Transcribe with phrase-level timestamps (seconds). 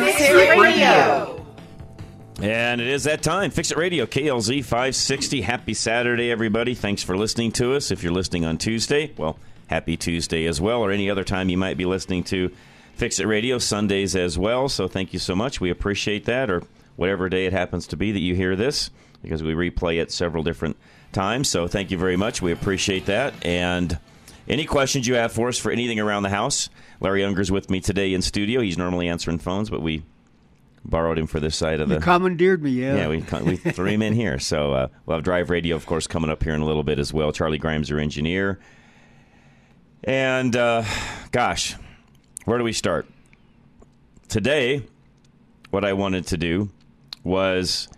[0.00, 1.46] Fix It Radio.
[2.42, 3.52] And it is that time.
[3.52, 5.42] Fix It Radio, KLZ 560.
[5.42, 6.74] Happy Saturday, everybody.
[6.74, 7.92] Thanks for listening to us.
[7.92, 11.56] If you're listening on Tuesday, well, happy Tuesday as well, or any other time you
[11.56, 12.50] might be listening to
[12.94, 14.68] Fix It Radio, Sundays as well.
[14.68, 15.60] So thank you so much.
[15.60, 16.64] We appreciate that, or
[16.96, 18.90] whatever day it happens to be that you hear this,
[19.22, 20.76] because we replay it several different
[21.12, 21.48] times.
[21.48, 22.42] So thank you very much.
[22.42, 23.32] We appreciate that.
[23.46, 23.96] And
[24.48, 26.68] any questions you have for us for anything around the house,
[27.00, 28.60] Larry Unger's with me today in studio.
[28.60, 30.02] He's normally answering phones, but we
[30.84, 32.96] borrowed him for this side of the You commandeered me, yeah.
[32.96, 34.38] yeah, we, we threw him in here.
[34.38, 36.98] So uh, we'll have Drive Radio, of course, coming up here in a little bit
[36.98, 37.32] as well.
[37.32, 38.58] Charlie Grimes, our engineer.
[40.02, 40.84] And uh,
[41.32, 41.76] gosh,
[42.44, 43.06] where do we start?
[44.28, 44.84] Today,
[45.70, 46.70] what I wanted to do
[47.22, 47.88] was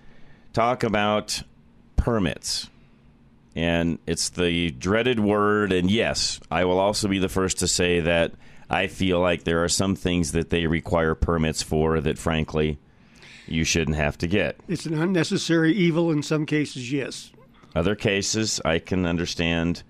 [0.52, 1.42] talk about
[1.96, 2.70] permits.
[3.56, 5.72] And it's the dreaded word.
[5.72, 8.32] And yes, I will also be the first to say that
[8.68, 12.78] I feel like there are some things that they require permits for that, frankly,
[13.46, 14.58] you shouldn't have to get.
[14.66, 17.30] It's an unnecessary evil in some cases, yes.
[17.74, 19.82] Other cases, I can understand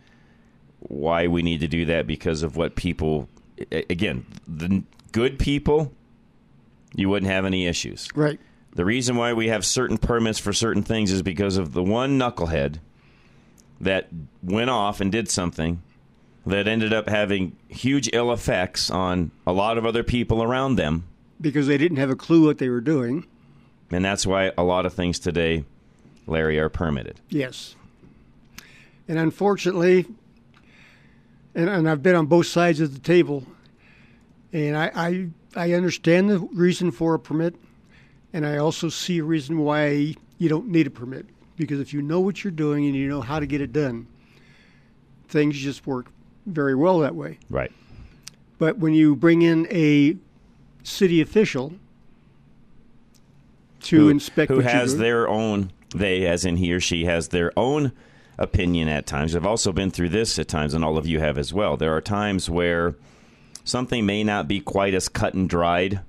[0.80, 3.28] why we need to do that because of what people,
[3.70, 5.92] again, the good people,
[6.94, 8.08] you wouldn't have any issues.
[8.14, 8.38] Right.
[8.74, 12.18] The reason why we have certain permits for certain things is because of the one
[12.18, 12.80] knucklehead
[13.80, 14.08] that
[14.42, 15.82] went off and did something
[16.46, 21.04] that ended up having huge ill effects on a lot of other people around them.
[21.40, 23.26] Because they didn't have a clue what they were doing.
[23.90, 25.64] And that's why a lot of things today,
[26.26, 27.20] Larry, are permitted.
[27.28, 27.74] Yes.
[29.08, 30.06] And unfortunately,
[31.54, 33.44] and, and I've been on both sides of the table,
[34.52, 37.54] and I, I I understand the reason for a permit,
[38.32, 41.26] and I also see a reason why you don't need a permit.
[41.56, 44.06] Because if you know what you're doing and you know how to get it done,
[45.28, 46.06] things just work
[46.46, 47.38] very well that way.
[47.50, 47.72] Right.
[48.58, 50.16] But when you bring in a
[50.82, 51.72] city official
[53.80, 57.28] to who, inspect who has doing- their own they as in he or she has
[57.28, 57.92] their own
[58.38, 61.38] opinion at times i've also been through this at times and all of you have
[61.38, 62.94] as well there are times where
[63.64, 66.00] something may not be quite as cut and dried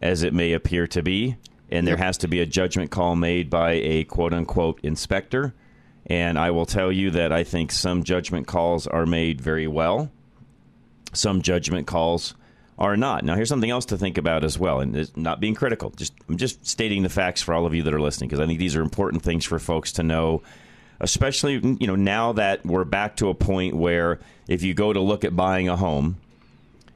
[0.00, 1.36] as it may appear to be
[1.70, 5.52] and there has to be a judgment call made by a quote unquote inspector
[6.06, 10.10] and i will tell you that i think some judgment calls are made very well
[11.12, 12.34] some judgment calls
[12.80, 13.24] are not.
[13.24, 15.90] Now, here's something else to think about as well, and not being critical.
[15.90, 18.46] Just I'm just stating the facts for all of you that are listening because I
[18.46, 20.42] think these are important things for folks to know,
[20.98, 24.18] especially you know now that we're back to a point where
[24.48, 26.16] if you go to look at buying a home,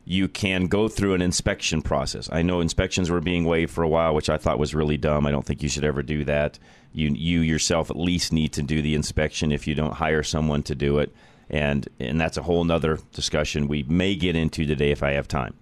[0.06, 2.30] you can go through an inspection process.
[2.32, 5.26] I know inspections were being waived for a while, which I thought was really dumb.
[5.26, 6.58] I don't think you should ever do that.
[6.94, 10.62] You you yourself at least need to do the inspection if you don't hire someone
[10.62, 11.12] to do it.
[11.50, 15.28] And and that's a whole nother discussion we may get into today if I have
[15.28, 15.54] time.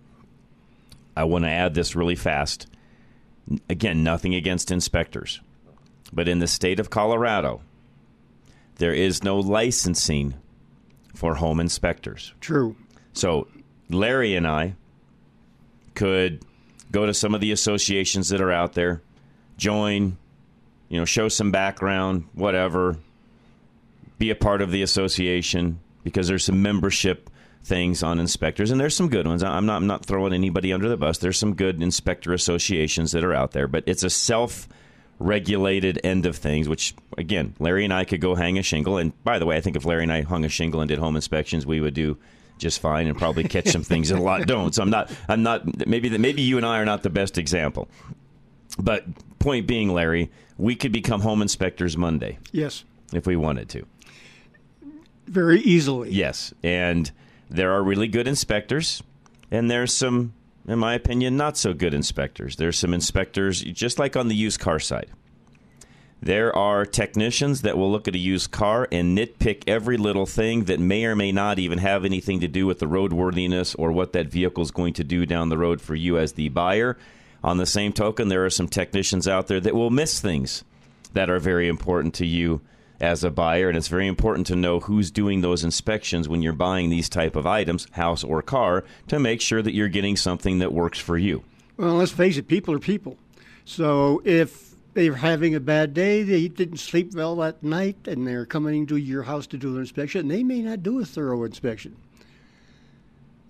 [1.17, 2.67] I want to add this really fast.
[3.69, 5.41] Again, nothing against inspectors.
[6.13, 7.63] But in the state of Colorado,
[8.77, 10.35] there is no licensing
[11.15, 12.35] for home inspectors.
[12.41, 12.77] True.
[13.15, 13.49] So
[13.89, 14.75] Larry and I
[15.95, 16.45] could
[16.91, 19.03] go to some of the associations that are out there,
[19.57, 20.19] join,
[20.93, 22.99] you know, show some background, whatever,
[24.19, 27.31] be a part of the association because there's some membership
[27.65, 29.43] things on inspectors and there's some good ones.
[29.43, 31.17] I'm not I'm not throwing anybody under the bus.
[31.17, 34.69] There's some good inspector associations that are out there, but it's a self
[35.19, 38.99] regulated end of things, which again, Larry and I could go hang a shingle.
[38.99, 40.99] And by the way, I think if Larry and I hung a shingle and did
[40.99, 42.19] home inspections, we would do
[42.59, 44.75] just fine and probably catch some things that a lot don't.
[44.75, 47.39] So I'm not I'm not maybe that maybe you and I are not the best
[47.39, 47.89] example.
[48.79, 49.07] But
[49.43, 52.85] point being, Larry, we could become home inspectors Monday Yes.
[53.13, 53.85] if we wanted to.
[55.27, 56.11] Very easily.
[56.11, 57.11] Yes, and
[57.51, 59.03] there are really good inspectors,
[59.51, 60.33] and there's some,
[60.67, 62.57] in my opinion, not so good inspectors.
[62.57, 65.11] There's some inspectors, just like on the used car side.
[66.21, 70.65] There are technicians that will look at a used car and nitpick every little thing
[70.65, 74.13] that may or may not even have anything to do with the roadworthiness or what
[74.13, 76.97] that vehicle is going to do down the road for you as the buyer.
[77.45, 80.65] On the same token, there are some technicians out there that will miss things
[81.13, 82.61] that are very important to you
[83.01, 86.53] as a buyer and it's very important to know who's doing those inspections when you're
[86.53, 90.61] buying these type of items house or car to make sure that you're getting something
[90.61, 91.43] that works for you
[91.77, 93.19] Well, let's face it, people are people.
[93.65, 98.47] So if they're having a bad day, they didn't sleep well that night, and they're
[98.47, 101.97] coming to your house to do an inspection, they may not do a thorough inspection.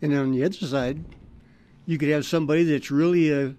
[0.01, 1.05] And on the other side,
[1.87, 3.55] you could have somebody that's really a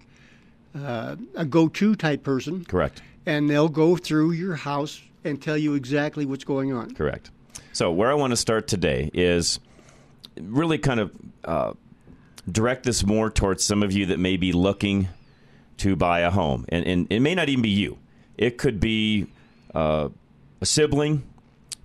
[0.74, 3.02] uh, a go-to type person, Correct.
[3.26, 6.94] and they'll go through your house and tell you exactly what's going on.
[6.94, 7.30] Correct.
[7.72, 9.58] So, where I want to start today is
[10.36, 11.12] really kind of
[11.44, 11.72] uh,
[12.50, 15.08] direct this more towards some of you that may be looking
[15.78, 16.66] to buy a home.
[16.68, 17.98] And, and it may not even be you,
[18.36, 19.26] it could be
[19.74, 20.08] uh,
[20.60, 21.24] a sibling.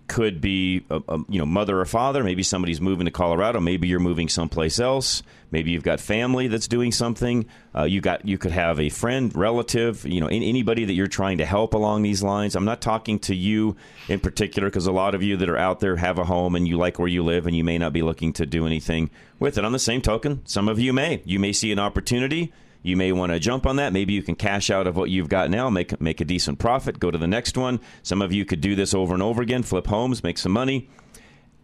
[0.09, 2.23] Could be a, a, you know mother or father.
[2.23, 3.59] Maybe somebody's moving to Colorado.
[3.59, 5.23] Maybe you're moving someplace else.
[5.51, 7.45] Maybe you've got family that's doing something.
[7.75, 11.37] Uh, you got you could have a friend, relative, you know, anybody that you're trying
[11.37, 12.55] to help along these lines.
[12.55, 13.77] I'm not talking to you
[14.07, 16.67] in particular because a lot of you that are out there have a home and
[16.67, 19.57] you like where you live and you may not be looking to do anything with
[19.57, 19.63] it.
[19.65, 21.21] On the same token, some of you may.
[21.23, 22.51] You may see an opportunity.
[22.81, 23.91] You may want to jump on that.
[23.91, 26.99] Maybe you can cash out of what you've got now, make make a decent profit,
[26.99, 27.81] go to the next one.
[28.03, 30.89] Some of you could do this over and over again, flip homes, make some money.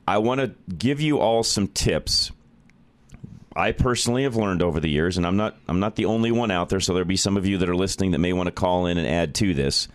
[0.08, 2.32] I want to give you all some tips
[3.56, 6.52] I personally have learned over the years, and I'm not I'm not the only one
[6.52, 8.52] out there, so there'll be some of you that are listening that may want to
[8.52, 9.88] call in and add to this.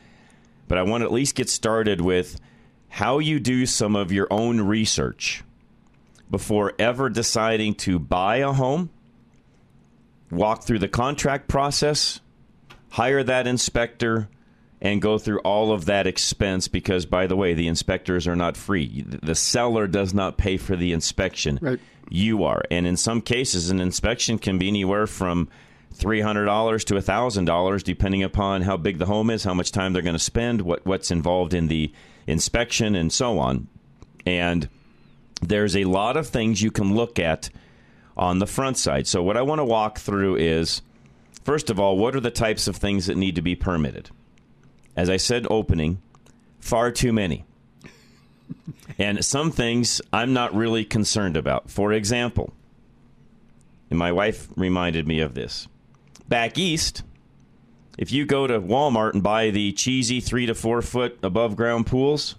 [0.66, 2.40] But I want to at least get started with
[2.88, 5.44] how you do some of your own research
[6.30, 8.88] before ever deciding to buy a home,
[10.30, 12.20] walk through the contract process,
[12.90, 14.28] hire that inspector,
[14.80, 18.56] and go through all of that expense because, by the way, the inspectors are not
[18.56, 19.04] free.
[19.06, 21.58] The seller does not pay for the inspection.
[21.60, 21.80] Right.
[22.08, 22.62] You are.
[22.70, 25.48] And in some cases, an inspection can be anywhere from
[25.94, 30.14] $300 to $1,000, depending upon how big the home is, how much time they're going
[30.14, 31.92] to spend, what, what's involved in the
[32.26, 33.68] inspection, and so on.
[34.24, 34.68] And
[35.42, 37.50] there's a lot of things you can look at
[38.20, 39.06] on the front side.
[39.08, 40.82] So, what I want to walk through is
[41.42, 44.10] first of all, what are the types of things that need to be permitted?
[44.94, 46.02] As I said, opening,
[46.60, 47.46] far too many.
[48.98, 51.70] and some things I'm not really concerned about.
[51.70, 52.52] For example,
[53.88, 55.66] and my wife reminded me of this.
[56.28, 57.02] Back east,
[57.96, 61.86] if you go to Walmart and buy the cheesy three to four foot above ground
[61.86, 62.36] pools,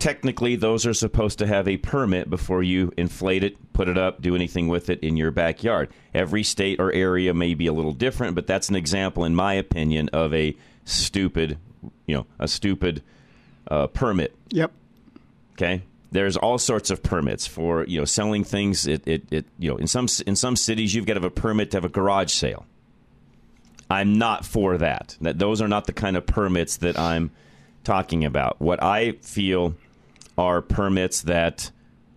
[0.00, 4.20] technically those are supposed to have a permit before you inflate it, put it up,
[4.20, 5.90] do anything with it in your backyard.
[6.12, 9.54] Every state or area may be a little different, but that's an example, in my
[9.54, 11.58] opinion, of a stupid,
[12.06, 13.02] you know, a stupid
[13.70, 14.34] uh, permit.
[14.48, 14.72] Yep.
[15.52, 15.82] Okay.
[16.10, 18.88] There's all sorts of permits for you know selling things.
[18.88, 21.30] It, it, it you know in some in some cities you've got to have a
[21.30, 22.66] permit to have a garage sale.
[23.88, 25.16] I'm not for that.
[25.20, 27.30] That those are not the kind of permits that I'm
[27.84, 28.60] talking about.
[28.60, 29.76] What I feel
[30.38, 31.70] are permits that,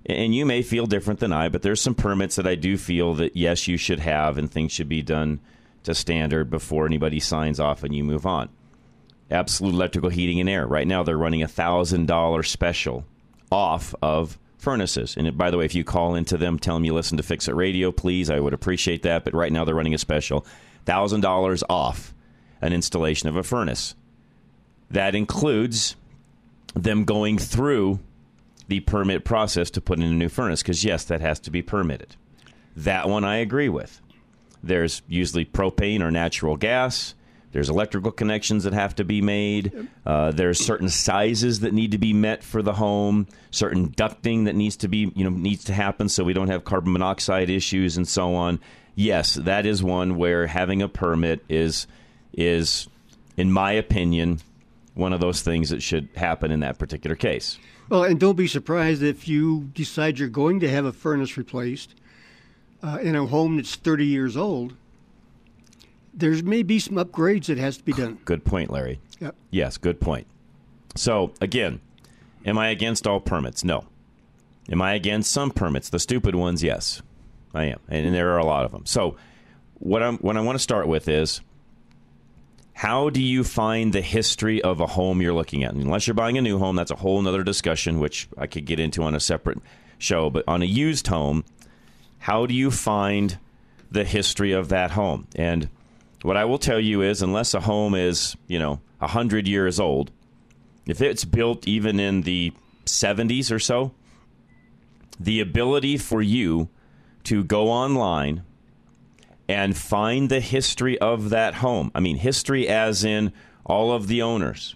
[0.05, 3.13] and you may feel different than I, but there's some permits that I do feel
[3.15, 5.39] that yes, you should have, and things should be done
[5.83, 8.49] to standard before anybody signs off and you move on.
[9.29, 10.65] Absolute Electrical Heating and Air.
[10.67, 13.05] Right now, they're running a thousand dollar special
[13.51, 15.17] off of furnaces.
[15.17, 17.47] And by the way, if you call into them, tell them you listen to Fix
[17.47, 18.29] It Radio, please.
[18.29, 19.23] I would appreciate that.
[19.25, 20.45] But right now, they're running a special
[20.85, 22.13] thousand dollars off
[22.61, 23.95] an installation of a furnace.
[24.91, 25.95] That includes
[26.73, 27.99] them going through
[28.67, 30.61] the permit process to put in a new furnace.
[30.61, 32.15] Because yes, that has to be permitted.
[32.75, 34.01] That one I agree with.
[34.63, 37.15] There's usually propane or natural gas.
[37.51, 39.87] There's electrical connections that have to be made.
[40.05, 43.27] Uh, there's certain sizes that need to be met for the home.
[43.51, 46.63] Certain ducting that needs to be, you know, needs to happen so we don't have
[46.63, 48.59] carbon monoxide issues and so on.
[48.95, 51.85] Yes, that is one where having a permit is
[52.35, 52.87] is,
[53.37, 54.39] in my opinion,
[54.93, 57.57] one of those things that should happen in that particular case.
[57.89, 61.95] Well, and don't be surprised if you decide you're going to have a furnace replaced
[62.83, 64.75] uh, in a home that's 30 years old.
[66.13, 68.19] There's may be some upgrades that has to be done.
[68.25, 68.99] Good point, Larry.
[69.19, 69.35] Yep.
[69.49, 70.27] Yes, good point.
[70.95, 71.81] So, again,
[72.45, 73.63] am I against all permits?
[73.63, 73.85] No.
[74.71, 75.89] Am I against some permits?
[75.89, 77.01] The stupid ones, yes.
[77.53, 77.79] I am.
[77.89, 78.85] And there are a lot of them.
[78.85, 79.15] So,
[79.75, 81.41] what I'm what I want to start with is
[82.73, 85.73] how do you find the history of a home you're looking at?
[85.73, 88.79] Unless you're buying a new home, that's a whole other discussion, which I could get
[88.79, 89.59] into on a separate
[89.99, 90.29] show.
[90.29, 91.45] But on a used home,
[92.19, 93.37] how do you find
[93.91, 95.27] the history of that home?
[95.35, 95.69] And
[96.23, 100.11] what I will tell you is, unless a home is, you know, 100 years old,
[100.85, 102.53] if it's built even in the
[102.85, 103.93] 70s or so,
[105.19, 106.69] the ability for you
[107.25, 108.43] to go online
[109.47, 111.91] and find the history of that home.
[111.93, 113.33] I mean, history as in
[113.65, 114.75] all of the owners,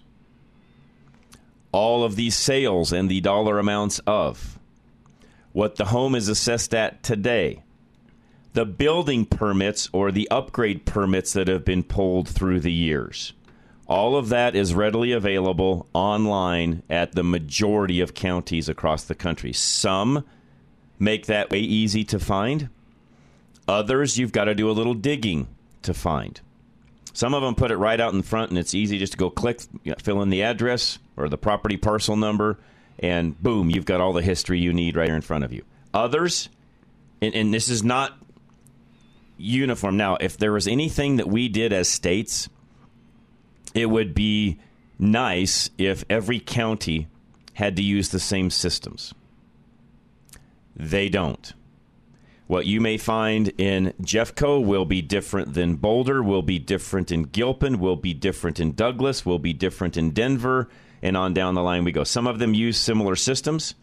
[1.72, 4.58] all of these sales and the dollar amounts of,
[5.52, 7.62] what the home is assessed at today,
[8.52, 13.32] the building permits or the upgrade permits that have been pulled through the years.
[13.86, 19.52] All of that is readily available online at the majority of counties across the country.
[19.52, 20.24] Some
[20.98, 22.68] make that way easy to find.
[23.68, 25.46] Others, you've got to do a little digging
[25.82, 26.40] to find.
[27.12, 29.28] Some of them put it right out in front, and it's easy just to go
[29.28, 29.60] click,
[29.98, 32.58] fill in the address or the property parcel number,
[32.98, 35.62] and boom, you've got all the history you need right here in front of you.
[35.92, 36.48] Others,
[37.20, 38.16] and, and this is not
[39.36, 39.96] uniform.
[39.96, 42.48] Now, if there was anything that we did as states,
[43.74, 44.58] it would be
[44.98, 47.08] nice if every county
[47.54, 49.12] had to use the same systems.
[50.76, 51.52] They don't.
[52.48, 57.24] What you may find in Jeffco will be different than Boulder, will be different in
[57.24, 60.70] Gilpin, will be different in Douglas, will be different in Denver,
[61.02, 62.04] and on down the line we go.
[62.04, 63.74] Some of them use similar systems,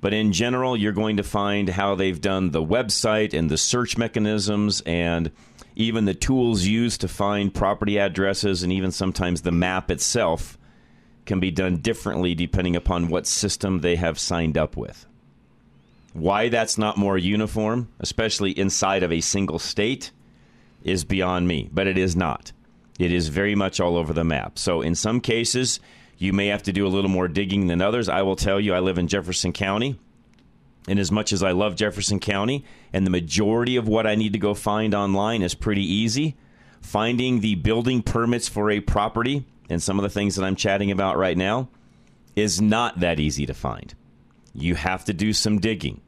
[0.00, 3.96] but in general, you're going to find how they've done the website and the search
[3.96, 5.30] mechanisms and
[5.76, 10.58] even the tools used to find property addresses and even sometimes the map itself
[11.26, 15.06] can be done differently depending upon what system they have signed up with.
[16.14, 20.12] Why that's not more uniform, especially inside of a single state,
[20.82, 22.52] is beyond me, but it is not.
[22.98, 24.58] It is very much all over the map.
[24.58, 25.80] So, in some cases,
[26.16, 28.08] you may have to do a little more digging than others.
[28.08, 29.98] I will tell you, I live in Jefferson County.
[30.86, 34.34] And as much as I love Jefferson County, and the majority of what I need
[34.34, 36.36] to go find online is pretty easy,
[36.80, 40.90] finding the building permits for a property and some of the things that I'm chatting
[40.90, 41.68] about right now
[42.36, 43.94] is not that easy to find.
[44.52, 46.00] You have to do some digging.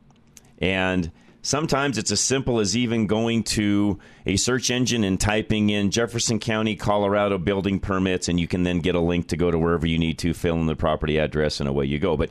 [0.59, 1.11] And
[1.43, 6.41] sometimes it's as simple as even going to a search engine and typing in Jefferson
[6.41, 9.87] County, Colorado building permits, and you can then get a link to go to wherever
[9.87, 12.17] you need to, fill in the property address, and away you go.
[12.17, 12.31] But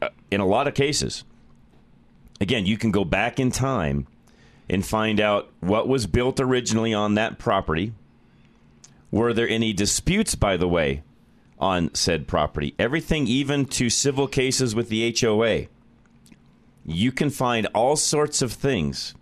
[0.00, 1.24] uh, in a lot of cases,
[2.40, 4.06] again, you can go back in time
[4.70, 7.92] and find out what was built originally on that property.
[9.10, 11.02] Were there any disputes, by the way,
[11.58, 12.74] on said property?
[12.78, 15.66] Everything, even to civil cases with the HOA
[16.84, 19.14] you can find all sorts of things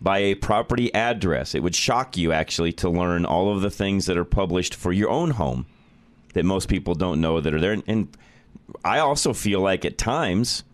[0.00, 1.54] by a property address.
[1.54, 4.92] It would shock you actually to learn all of the things that are published for
[4.92, 5.66] your own home
[6.34, 7.82] that most people don't know that are there.
[7.86, 8.14] And
[8.84, 10.64] I also feel like at times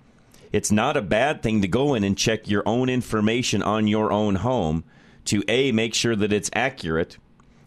[0.53, 4.11] it's not a bad thing to go in and check your own information on your
[4.11, 4.85] own home
[5.27, 7.19] to A, make sure that it's accurate.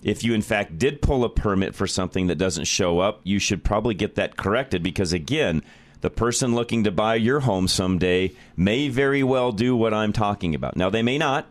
[0.02, 3.40] If you, in fact, did pull a permit for something that doesn't show up, you
[3.40, 5.64] should probably get that corrected because, again,
[6.04, 10.54] the person looking to buy your home someday may very well do what I'm talking
[10.54, 10.76] about.
[10.76, 11.48] Now, they may not,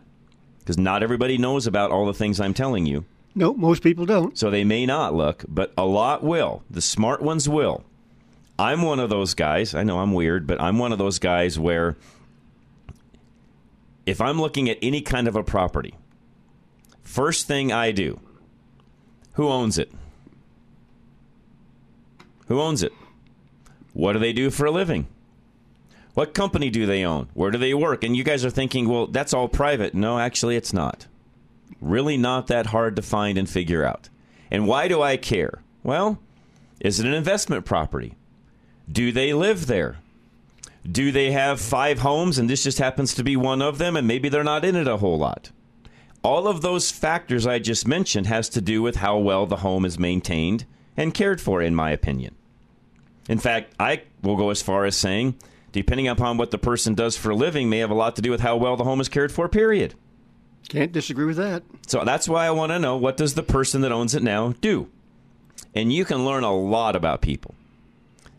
[0.59, 3.03] because not everybody knows about all the things I'm telling you.
[3.33, 4.37] No, most people don't.
[4.37, 6.61] So they may not look, but a lot will.
[6.69, 7.83] The smart ones will.
[8.59, 9.73] I'm one of those guys.
[9.73, 11.97] I know I'm weird, but I'm one of those guys where
[14.05, 15.95] if I'm looking at any kind of a property,
[17.01, 18.19] first thing I do,
[19.33, 19.91] who owns it?
[22.49, 22.93] Who owns it?
[23.93, 25.07] What do they do for a living?
[26.13, 27.29] What company do they own?
[27.33, 28.03] Where do they work?
[28.03, 29.95] And you guys are thinking, well, that's all private.
[29.95, 31.07] No, actually, it's not.
[31.81, 34.09] Really not that hard to find and figure out.
[34.51, 35.63] And why do I care?
[35.81, 36.19] Well,
[36.79, 38.15] is it an investment property?
[38.91, 39.97] Do they live there?
[40.89, 44.07] Do they have five homes and this just happens to be one of them and
[44.07, 45.51] maybe they're not in it a whole lot?
[46.23, 49.85] All of those factors I just mentioned has to do with how well the home
[49.85, 52.35] is maintained and cared for in my opinion.
[53.29, 55.35] In fact, I will go as far as saying,
[55.71, 58.31] depending upon what the person does for a living, may have a lot to do
[58.31, 59.95] with how well the home is cared for, period.
[60.69, 61.63] Can't disagree with that.
[61.87, 64.53] So that's why I want to know what does the person that owns it now
[64.61, 64.89] do?
[65.75, 67.55] And you can learn a lot about people.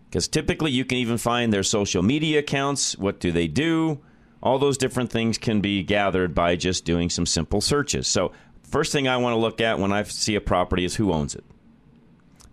[0.08, 4.00] Because typically you can even find their social media accounts, what do they do?
[4.42, 8.06] All those different things can be gathered by just doing some simple searches.
[8.06, 11.12] So, first thing I want to look at when I see a property is who
[11.12, 11.44] owns it.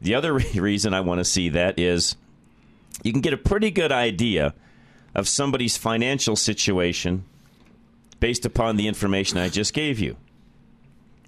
[0.02, 2.16] The other reason I want to see that is
[3.04, 4.54] you can get a pretty good idea
[5.14, 7.26] of somebody's financial situation
[8.20, 10.16] based upon the information I just gave you.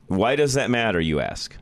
[0.08, 1.56] Why does that matter, you ask?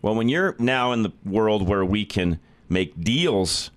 [0.00, 3.70] Well, when you're now in the world where we can make deals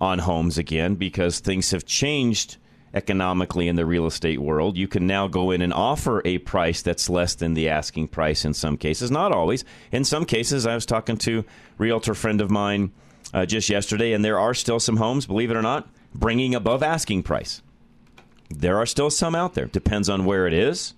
[0.00, 2.56] on homes again because things have changed
[2.94, 6.82] economically in the real estate world, you can now go in and offer a price
[6.82, 9.10] that's less than the asking price in some cases.
[9.10, 9.64] Not always.
[9.90, 11.44] In some cases, I was talking to
[11.78, 12.92] realtor friend of mine
[13.32, 16.82] uh, just yesterday, and there are still some homes, believe it or not, bringing above
[16.82, 17.62] asking price.
[18.50, 19.66] There are still some out there.
[19.66, 20.94] Depends on where it is.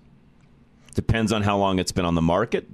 [0.93, 2.69] Depends on how long it's been on the market.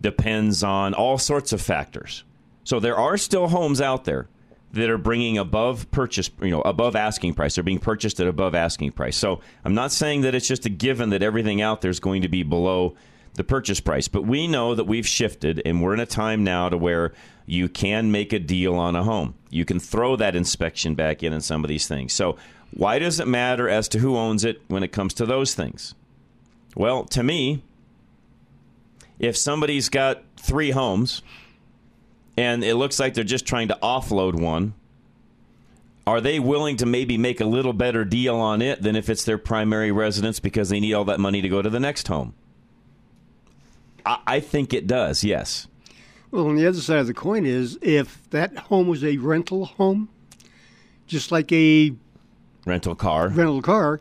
[0.00, 2.24] Depends on all sorts of factors.
[2.64, 4.28] So there are still homes out there
[4.72, 7.54] that are bringing above purchase, you know, above asking price.
[7.54, 9.16] They're being purchased at above asking price.
[9.16, 12.22] So I'm not saying that it's just a given that everything out there is going
[12.22, 12.94] to be below
[13.34, 16.68] the purchase price, but we know that we've shifted and we're in a time now
[16.68, 17.12] to where
[17.46, 19.34] you can make a deal on a home.
[19.48, 22.12] You can throw that inspection back in and some of these things.
[22.12, 22.36] So
[22.72, 25.94] why does it matter as to who owns it when it comes to those things?
[26.76, 27.62] Well, to me,
[29.18, 31.22] if somebody's got three homes
[32.38, 34.74] and it looks like they're just trying to offload one,
[36.06, 39.24] are they willing to maybe make a little better deal on it than if it's
[39.24, 42.34] their primary residence because they need all that money to go to the next home?
[44.06, 45.66] I, I think it does, yes.
[46.30, 49.64] Well, on the other side of the coin is if that home was a rental
[49.64, 50.08] home,
[51.08, 51.92] just like a
[52.64, 54.00] rental car, rental car,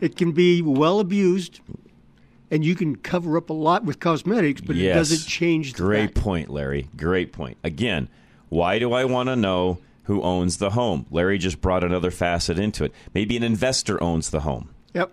[0.00, 1.60] it can be well abused,
[2.50, 4.94] and you can cover up a lot with cosmetics, but yes.
[4.94, 5.74] it doesn't change.
[5.74, 6.88] The Great point, Larry.
[6.96, 7.58] Great point.
[7.62, 8.08] Again,
[8.48, 11.06] why do I want to know who owns the home?
[11.10, 12.92] Larry just brought another facet into it.
[13.14, 14.70] Maybe an investor owns the home.
[14.94, 15.12] Yep.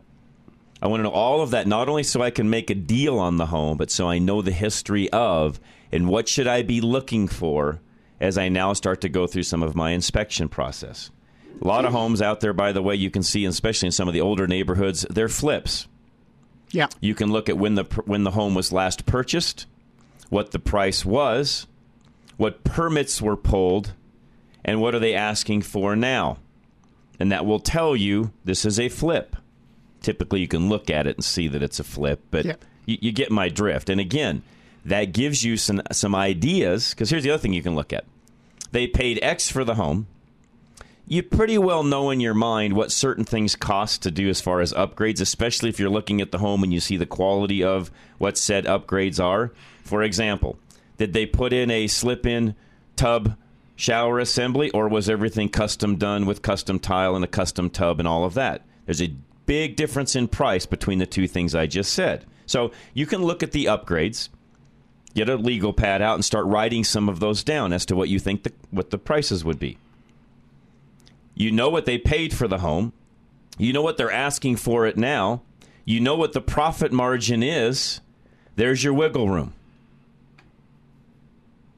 [0.82, 3.20] I want to know all of that, not only so I can make a deal
[3.20, 5.60] on the home, but so I know the history of
[5.92, 7.80] and what should I be looking for
[8.20, 11.12] as I now start to go through some of my inspection process.
[11.62, 14.08] A lot of homes out there, by the way, you can see, especially in some
[14.08, 15.88] of the older neighborhoods, they're flips.
[16.72, 16.88] Yeah.
[17.00, 19.66] You can look at when the when the home was last purchased,
[20.30, 21.68] what the price was,
[22.38, 23.94] what permits were pulled,
[24.66, 26.38] and what are they asking for now.
[27.20, 29.36] And that will tell you this is a flip.
[30.02, 32.56] Typically, you can look at it and see that it's a flip, but yeah.
[32.86, 33.90] you, you get my drift.
[33.90, 34.44] And again,
[34.86, 36.92] that gives you some some ideas.
[36.92, 38.06] Because here's the other thing you can look at:
[38.72, 40.08] they paid X for the home.
[41.10, 44.60] You pretty well know in your mind what certain things cost to do as far
[44.60, 47.90] as upgrades, especially if you're looking at the home and you see the quality of
[48.18, 49.54] what said upgrades are.
[49.86, 50.60] For example,
[50.98, 52.56] did they put in a slip-in
[52.98, 53.38] tub
[53.78, 58.08] shower assembly, or was everything custom done with custom tile and a custom tub and
[58.08, 58.66] all of that?
[58.86, 62.26] There's a big difference in price between the two things I just said.
[62.46, 64.28] So you can look at the upgrades
[65.16, 68.08] get a legal pad out and start writing some of those down as to what
[68.08, 69.78] you think the, what the prices would be.
[71.38, 72.94] You know what they paid for the home.
[73.60, 75.44] You know what they're asking for it now.
[75.86, 78.02] You know what the profit margin is.
[78.56, 79.54] There's your wiggle room.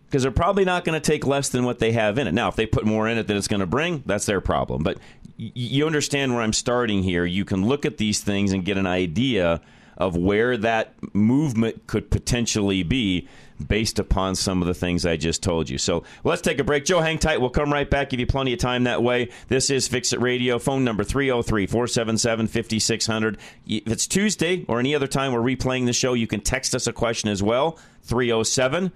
[0.06, 2.32] Because they're probably not going to take less than what they have in it.
[2.32, 4.82] Now, if they put more in it than it's going to bring, that's their problem.
[4.82, 4.98] But
[5.36, 7.26] you understand where I'm starting here.
[7.26, 9.62] You can look at these things and get an idea
[10.00, 13.28] of where that movement could potentially be
[13.68, 15.78] based upon some of the things I just told you.
[15.78, 16.86] So let's take a break.
[16.86, 17.42] Joe, hang tight.
[17.42, 18.10] We'll come right back.
[18.10, 19.30] Give you plenty of time that way.
[19.50, 20.60] This is Fix It Radio.
[20.60, 23.38] Phone number 303 477 5600.
[23.68, 26.88] If it's Tuesday or any other time we're replaying the show, you can text us
[26.88, 27.78] a question as well.
[28.04, 28.92] 307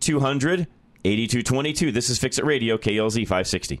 [0.00, 0.66] 200
[1.04, 1.92] 8222.
[1.92, 3.80] This is Fix It Radio, KLZ 560.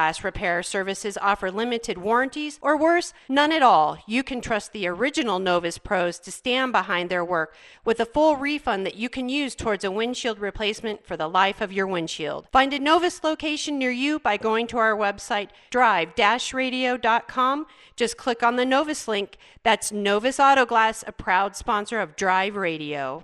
[0.01, 3.99] glass repair services offer limited warranties, or worse, none at all.
[4.07, 7.53] You can trust the original Novus pros to stand behind their work
[7.85, 11.61] with a full refund that you can use towards a windshield replacement for the life
[11.61, 12.47] of your windshield.
[12.51, 17.67] Find a Novus location near you by going to our website, drive-radio.com.
[17.95, 19.37] Just click on the Novus link.
[19.61, 23.23] That's Novus Auto Glass, a proud sponsor of Drive Radio.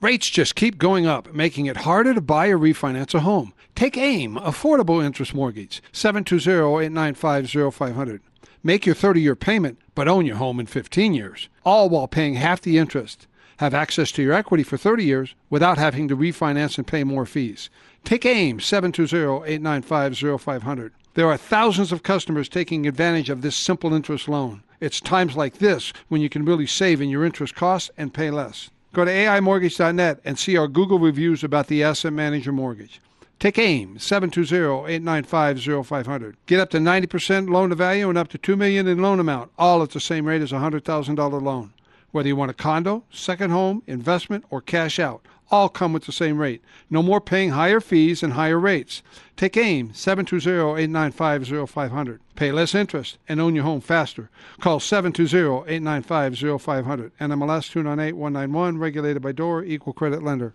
[0.00, 3.52] Rates just keep going up, making it harder to buy or refinance a home.
[3.74, 8.20] Take AIM, Affordable Interest Mortgage, 720-895-0500.
[8.62, 12.60] Make your 30-year payment, but own your home in 15 years, all while paying half
[12.60, 13.26] the interest.
[13.56, 17.26] Have access to your equity for 30 years without having to refinance and pay more
[17.26, 17.70] fees.
[18.04, 20.92] Take AIM, 720-895-0500.
[21.14, 24.62] There are thousands of customers taking advantage of this simple interest loan.
[24.80, 28.30] It's times like this when you can really save in your interest costs and pay
[28.30, 28.70] less.
[28.92, 33.00] Go to AIMortgage.net and see our Google reviews about the Asset Manager Mortgage.
[33.42, 36.34] Take AIM, 720-895-0500.
[36.46, 39.50] Get up to 90% loan to value and up to 2 million in loan amount,
[39.58, 41.72] all at the same rate as a $100,000 loan.
[42.12, 46.12] Whether you want a condo, second home, investment, or cash out, all come with the
[46.12, 46.62] same rate.
[46.88, 49.02] No more paying higher fees and higher rates.
[49.36, 52.20] Take AIM, 720-895-0500.
[52.36, 54.30] Pay less interest and own your home faster.
[54.60, 57.10] Call 720-895-0500.
[57.20, 60.54] NMLS 298191, regulated by DOR, equal credit lender.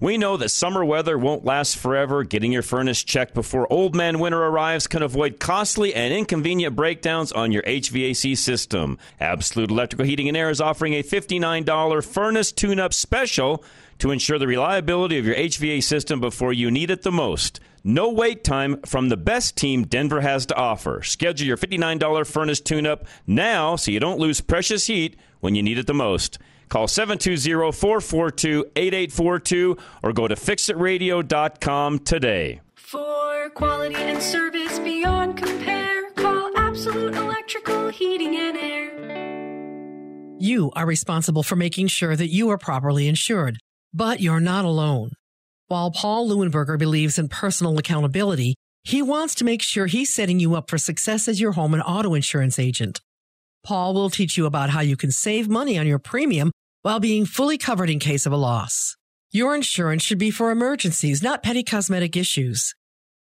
[0.00, 2.24] We know that summer weather won't last forever.
[2.24, 7.32] Getting your furnace checked before old man winter arrives can avoid costly and inconvenient breakdowns
[7.32, 8.96] on your HVAC system.
[9.20, 13.62] Absolute Electrical Heating and Air is offering a $59 furnace tune up special
[13.98, 17.60] to ensure the reliability of your HVAC system before you need it the most.
[17.84, 21.02] No wait time from the best team Denver has to offer.
[21.02, 25.62] Schedule your $59 furnace tune up now so you don't lose precious heat when you
[25.62, 26.38] need it the most.
[26.70, 32.60] Call 720 442 8842 or go to fixitradio.com today.
[32.76, 40.36] For quality and service beyond compare, call Absolute Electrical Heating and Air.
[40.38, 43.58] You are responsible for making sure that you are properly insured,
[43.92, 45.10] but you're not alone.
[45.66, 48.54] While Paul Leuenberger believes in personal accountability,
[48.84, 51.82] he wants to make sure he's setting you up for success as your home and
[51.82, 53.00] auto insurance agent.
[53.62, 56.50] Paul will teach you about how you can save money on your premium
[56.82, 58.96] while being fully covered in case of a loss.
[59.32, 62.74] Your insurance should be for emergencies, not petty cosmetic issues.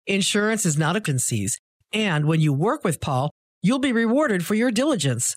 [0.06, 1.58] Insurance is not a emergencies,
[1.92, 3.30] and when you work with Paul,
[3.62, 5.36] you'll be rewarded for your diligence.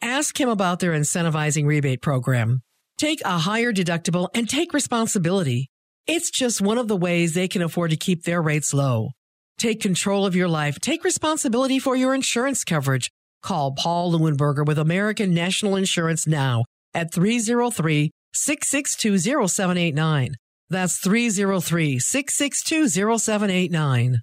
[0.00, 2.62] Ask him about their incentivizing rebate program.
[2.98, 5.68] Take a higher deductible and take responsibility.
[6.06, 9.10] It's just one of the ways they can afford to keep their rates low.
[9.58, 10.80] Take control of your life.
[10.80, 13.10] Take responsibility for your insurance coverage.
[13.42, 16.64] Call Paul Leuenberger with American National Insurance now
[16.98, 20.34] at 303 662 0789.
[20.68, 24.16] That's 303 662 0789.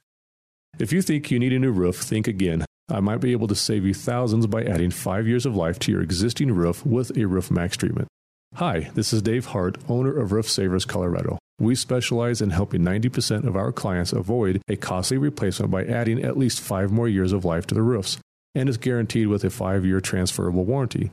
[0.78, 2.66] If you think you need a new roof, think again.
[2.90, 5.92] I might be able to save you thousands by adding five years of life to
[5.92, 8.10] your existing roof with a Roof Maxx treatment.
[8.56, 11.40] Hi, this is Dave Hart, owner of Roof Savers Colorado.
[11.58, 16.38] We specialize in helping 90% of our clients avoid a costly replacement by adding at
[16.38, 18.20] least five more years of life to the roofs,
[18.54, 21.10] and is guaranteed with a five year transferable warranty.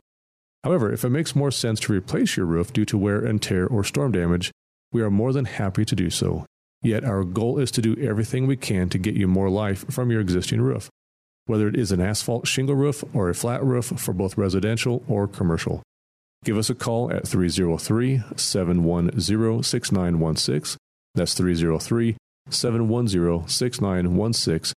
[0.63, 3.67] However, if it makes more sense to replace your roof due to wear and tear
[3.67, 4.51] or storm damage,
[4.91, 6.45] we are more than happy to do so.
[6.81, 10.11] Yet our goal is to do everything we can to get you more life from
[10.11, 10.89] your existing roof,
[11.45, 15.27] whether it is an asphalt shingle roof or a flat roof for both residential or
[15.27, 15.81] commercial.
[16.43, 20.77] Give us a call at 303 710 6916.
[21.15, 22.17] That's 303
[22.49, 24.73] 710 6916.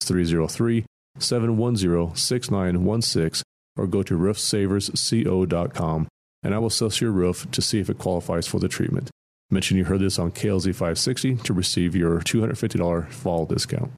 [0.00, 0.84] 303
[1.18, 3.42] 710 6916
[3.76, 6.08] or go to roofsaversco.com
[6.42, 9.10] and I will assess your roof to see if it qualifies for the treatment.
[9.50, 13.92] Mention you heard this on KLZ 560 to receive your $250 fall discount.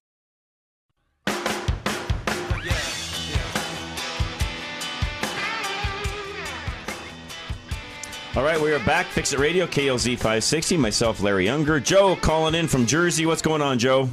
[8.37, 9.07] All right, we are back.
[9.07, 10.77] Fix It Radio, KLZ 560.
[10.77, 11.81] Myself, Larry Younger.
[11.81, 13.27] Joe calling in from Jersey.
[13.27, 14.09] What's going on, Joe?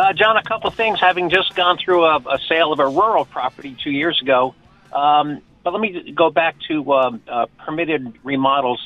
[0.00, 0.98] Uh, John, a couple things.
[0.98, 4.54] Having just gone through a, a sale of a rural property two years ago,
[4.92, 8.80] um, but let me go back to um, uh, permitted remodels.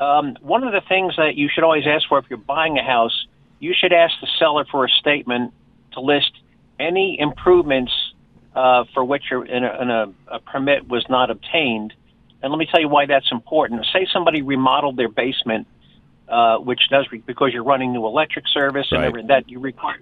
[0.00, 2.82] Um, one of the things that you should always ask for if you're buying a
[2.82, 3.26] house,
[3.60, 5.54] you should ask the seller for a statement
[5.92, 6.32] to list
[6.80, 7.92] any improvements
[8.56, 11.92] uh, for which a, in a, in a, a permit was not obtained.
[12.42, 13.86] And let me tell you why that's important.
[13.92, 15.68] Say somebody remodeled their basement,
[16.28, 19.06] uh, which does re- because you're running new electric service and Right.
[19.06, 20.00] every, that you require.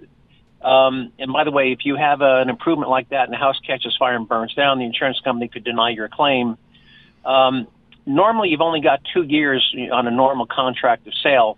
[0.61, 3.37] Um, and by the way, if you have uh, an improvement like that and the
[3.37, 6.57] house catches fire and burns down, the insurance company could deny your claim.
[7.23, 7.67] Um,
[8.05, 11.57] normally, you've only got two years on a normal contract of sale.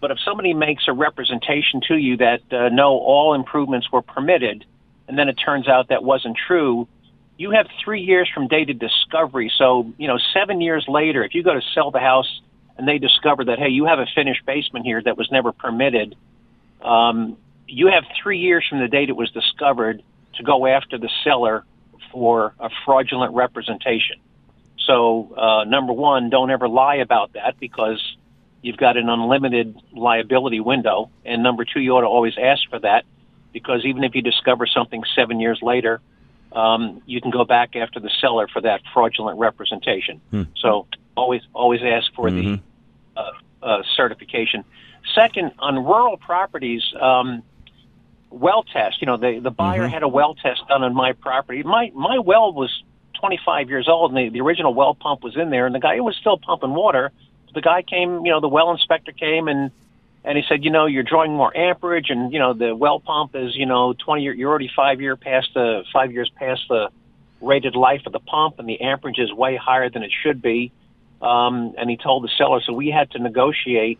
[0.00, 4.64] But if somebody makes a representation to you that uh, no, all improvements were permitted,
[5.06, 6.88] and then it turns out that wasn't true,
[7.36, 9.52] you have three years from date of discovery.
[9.56, 12.40] So, you know, seven years later, if you go to sell the house
[12.76, 16.16] and they discover that, hey, you have a finished basement here that was never permitted,
[16.82, 17.36] um,
[17.70, 20.02] you have three years from the date it was discovered
[20.36, 21.64] to go after the seller
[22.12, 24.16] for a fraudulent representation.
[24.86, 28.00] So, uh, number one, don't ever lie about that because
[28.62, 31.10] you've got an unlimited liability window.
[31.24, 33.04] And number two, you ought to always ask for that
[33.52, 36.00] because even if you discover something seven years later,
[36.52, 40.20] um, you can go back after the seller for that fraudulent representation.
[40.56, 42.60] So always always ask for the
[43.16, 43.30] uh,
[43.62, 44.64] uh, certification.
[45.14, 47.42] Second, on rural properties, um,
[48.30, 49.00] well test.
[49.00, 51.62] You know, the the buyer had a well test done on my property.
[51.62, 52.82] My my well was
[53.20, 55.96] 25 years old, and the, the original well pump was in there, and the guy
[55.96, 57.12] it was still pumping water.
[57.52, 59.70] The guy came, you know, the well inspector came and
[60.22, 63.34] and he said, you know, you're drawing more amperage, and you know the well pump
[63.34, 66.90] is, you know, 20 year, you're already five year past the five years past the
[67.40, 70.72] rated life of the pump, and the amperage is way higher than it should be.
[71.22, 73.98] Um, and he told the seller, so we had to negotiate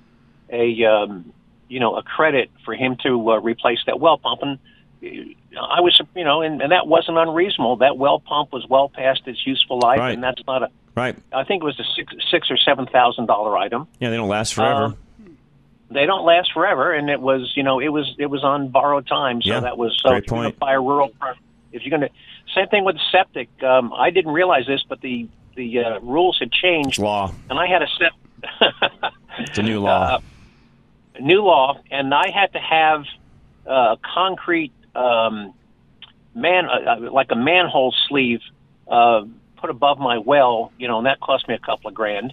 [0.50, 1.32] a, um,
[1.70, 4.42] you know, a credit for him to uh, replace that well pump.
[4.42, 4.59] And
[5.02, 7.76] uh, I was, you know, and, and that wasn't unreasonable.
[7.76, 10.12] That well pump was well past its useful life, Right.
[10.14, 10.68] and that's not a.
[10.96, 11.16] Right.
[11.33, 13.87] I think it was a six, six or seven thousand dollar item.
[14.00, 14.85] Yeah, they don't last forever.
[14.85, 14.96] Um,
[15.92, 19.06] they don't last forever, and it was you know it was it was on borrowed
[19.06, 20.54] time, so Yeah, that was so great you're going point.
[20.56, 21.11] to buy a rural,
[21.72, 22.14] if you're going to
[22.54, 23.48] same thing with septic.
[23.62, 27.33] Um, I didn't realize this, but the the uh, rules had changed, Law.
[27.48, 30.16] and I had a sep- It's a new law.
[30.16, 30.20] uh,
[31.20, 33.04] new law, and I had to have
[33.66, 35.54] uh, a concrete um,
[36.35, 38.40] man, uh, uh, like a manhole sleeve,
[38.88, 39.22] uh,
[39.56, 40.72] put above my well.
[40.78, 42.33] You know, and that cost me a couple of grand.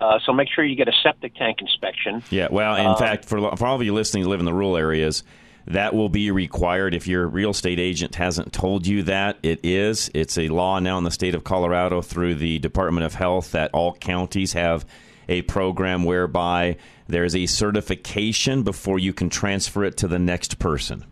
[0.00, 2.24] Uh, so make sure you get a septic tank inspection.
[2.30, 4.52] Yeah, well, in Um, fact, for for all of you listening who live in the
[4.54, 5.22] rural areas,
[5.66, 9.38] that will be required if your real estate agent hasn't told you that.
[9.44, 10.10] It is.
[10.12, 13.70] It's a law now in the state of Colorado through the Department of Health that
[13.72, 14.84] all counties have
[15.28, 16.78] a program whereby
[17.12, 21.04] there's a certification before you can transfer it to the next person.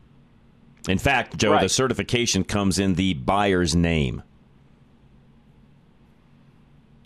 [0.88, 4.22] In fact, Joe, the certification comes in the buyer's name.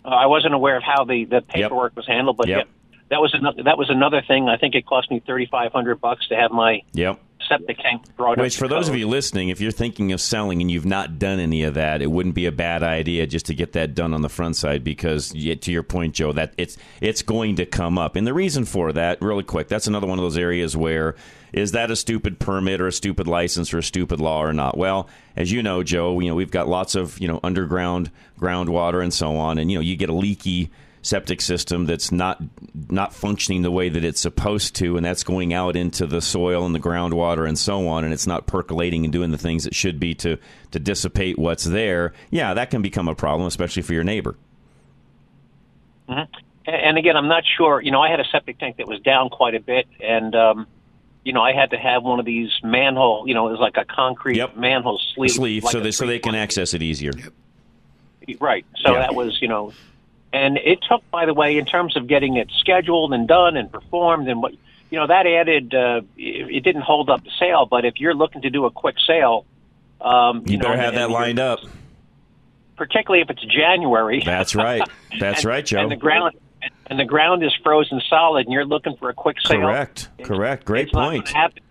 [0.03, 2.67] Uh, I wasn't aware of how the, the paperwork was handled, but Yep.
[2.91, 4.47] yeah, that was another that was another thing.
[4.47, 7.19] I think it cost me thirty five hundred bucks to have my Yep.
[7.47, 8.37] Septic tank brought.
[8.37, 11.39] Which, for those of you listening, if you're thinking of selling and you've not done
[11.39, 14.21] any of that, it wouldn't be a bad idea just to get that done on
[14.21, 18.15] the front side because, to your point, Joe, that it's it's going to come up.
[18.15, 21.15] And the reason for that, really quick, that's another one of those areas where
[21.53, 24.77] is that a stupid permit or a stupid license or a stupid law or not?
[24.77, 29.01] Well, as you know, Joe, you know we've got lots of you know underground groundwater
[29.01, 30.69] and so on, and you know you get a leaky
[31.05, 32.41] septic system that's not
[32.89, 36.65] not functioning the way that it's supposed to, and that's going out into the soil
[36.65, 39.75] and the groundwater and so on, and it's not percolating and doing the things it
[39.75, 40.37] should be to
[40.71, 42.13] to dissipate what's there.
[42.31, 44.35] Yeah, that can become a problem, especially for your neighbor.
[46.09, 46.27] Mhm.
[46.67, 47.79] And, again, I'm not sure.
[47.79, 50.65] You know, I had a septic tank that was down quite a bit, and um,
[51.23, 53.27] you know, I had to have one of these manhole.
[53.27, 55.31] You know, it was like a concrete manhole sleeve.
[55.31, 57.11] Sleeve, like so they so they can access it easier.
[58.39, 58.65] Right.
[58.83, 58.99] So Yeah.
[59.01, 59.71] that was, you know,
[60.35, 63.71] and it took, by the way, in terms of getting it scheduled and done and
[63.71, 64.51] performed and what,
[64.89, 68.13] you know, that added, uh, it, it didn't hold up the sale, but if you're
[68.13, 69.45] looking to do a quick sale,
[70.01, 71.59] um, You, you, know, better have and that you're- lined up.
[72.75, 74.21] particularly if it's January.
[74.25, 74.81] That's right.
[75.19, 75.79] That's and, right, Joe.
[75.79, 76.35] And the ground,
[76.87, 79.61] and the ground is frozen solid, and you're looking for a quick sale.
[79.61, 80.09] Correct.
[80.23, 80.65] Correct.
[80.65, 81.29] Great it's point.
[81.29, 81.63] happen.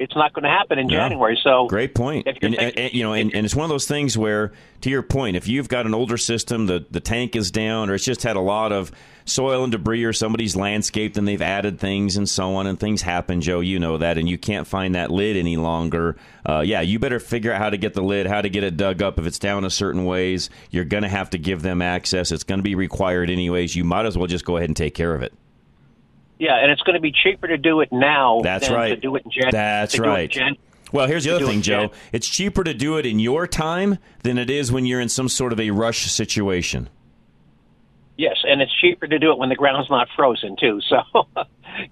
[0.00, 0.88] It's not going to happen in.
[0.88, 1.38] January.
[1.44, 2.26] So Great point.
[2.26, 5.36] And, and- you know, and, and it's one of those things where, to your point,
[5.36, 8.36] if you've got an older system, the the tank is down, or it's just had
[8.36, 8.90] a lot of
[9.26, 13.02] soil and debris, or somebody's landscaped and they've added things and so on, and things
[13.02, 13.60] happen, Joe.
[13.60, 16.16] You know that, and you can't find that lid any longer.
[16.48, 18.78] Uh, yeah, you better figure out how to get the lid, how to get it
[18.78, 19.18] dug up.
[19.18, 22.32] If it's down a certain ways, you're going to have to give them access.
[22.32, 23.76] It's going to be required anyways.
[23.76, 25.34] You might as well just go ahead and take care of it.
[26.40, 28.40] Yeah, and it's going to be cheaper to do it now.
[28.42, 28.88] That's than right.
[28.88, 29.52] To do it in January.
[29.52, 30.58] That's right.
[30.92, 31.86] Well, here's the other do it thing, Joe.
[31.86, 35.08] Jan- It's cheaper to do it in your time than it is when you're in
[35.08, 36.88] some sort of a rush situation.
[38.16, 40.80] Yes, and it's cheaper to do it when the ground's not frozen too.
[40.88, 41.26] So,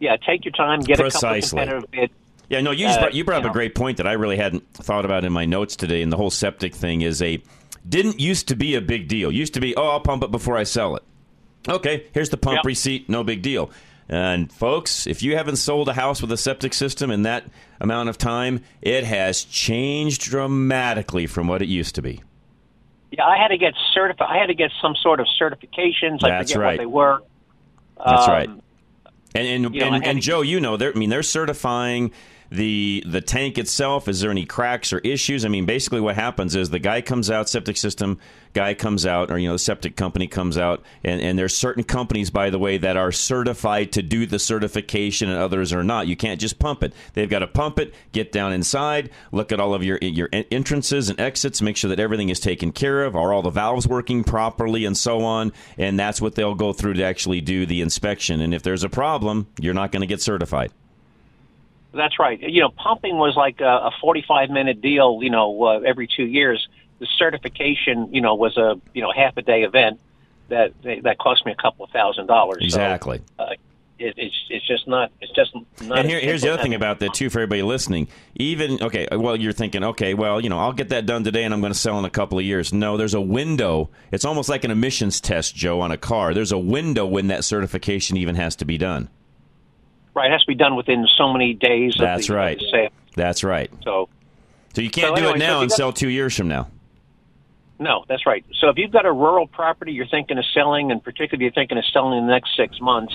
[0.01, 1.63] yeah, take your time, get Precisely.
[1.63, 2.13] a couple competitive bids.
[2.51, 4.13] Yeah, no, you just Uh, brought, you brought you up a great point that I
[4.15, 6.03] really hadn't thought about in my notes today.
[6.03, 7.41] And the whole septic thing is a
[7.89, 9.31] didn't used to be a big deal.
[9.31, 11.03] Used to be, oh, I'll pump it before I sell it.
[11.69, 12.65] Okay, here's the pump Yep.
[12.65, 13.71] receipt, no big deal.
[14.09, 17.45] And folks, if you haven't sold a house with a septic system in that
[17.81, 22.23] amount of time, it has changed dramatically from what it used to be.
[23.11, 24.29] Yeah, I had to get certified.
[24.31, 26.25] I had to get some sort of certifications.
[26.25, 26.79] I That's forget right.
[26.79, 27.23] what they were.
[28.05, 28.49] That's Um, right.
[29.35, 32.13] And and, you know, and, and Joe, you know, they're, I mean, they're certifying
[32.51, 34.09] the the tank itself.
[34.09, 35.45] Is there any cracks or issues?
[35.45, 38.19] I mean, basically, what happens is the guy comes out, septic system
[38.55, 41.85] guy comes out, or you know, the septic company comes out, and and there's certain
[41.85, 46.07] companies, by the way, that are certified to do the certification, and others are not.
[46.07, 46.95] You can't just pump it.
[47.13, 51.11] They've got to pump it, get down inside, look at all of your your entrances
[51.11, 53.15] and exits, make sure that everything is taken care of.
[53.15, 55.53] Are all the valves working properly, and so on?
[55.77, 58.41] And that's what they'll go through to actually do the inspection.
[58.41, 60.73] And if there's a problem, you're not going to get certified.
[61.93, 62.41] That's right.
[62.41, 66.25] You know, pumping was like a, a 45 minute deal, you know, uh, every two
[66.25, 66.69] years.
[66.99, 70.01] The certification, you know, was a, you know, half a day event
[70.49, 72.59] that that cost me a couple of thousand dollars.
[72.61, 73.21] So, Exactly.
[73.39, 73.51] uh,
[73.99, 75.99] it, it's it's just not it's just not.
[75.99, 78.09] and here, here's the other thing about that too for everybody listening.
[78.37, 81.53] Even okay, well, you're thinking, okay, well, you know, I'll get that done today, and
[81.53, 82.73] I'm going to sell in a couple of years.
[82.73, 83.91] No, there's a window.
[84.13, 86.33] It's almost like an emissions test, Joe, on a car.
[86.35, 89.09] There's a window when that certification even has to be done.
[90.19, 91.95] Right, it has to be done within so many days.
[91.99, 92.57] That's the, right.
[92.57, 92.89] Of the sale.
[93.15, 93.71] That's right.
[93.85, 94.09] So
[94.75, 96.49] So you can't So do anyway, it now you and got- sell two years from
[96.49, 96.69] now.
[97.79, 98.45] No, that's right.
[98.61, 101.79] So if you've got a rural property you're thinking of selling, and particularly you're thinking
[101.79, 103.15] of selling in the next six months,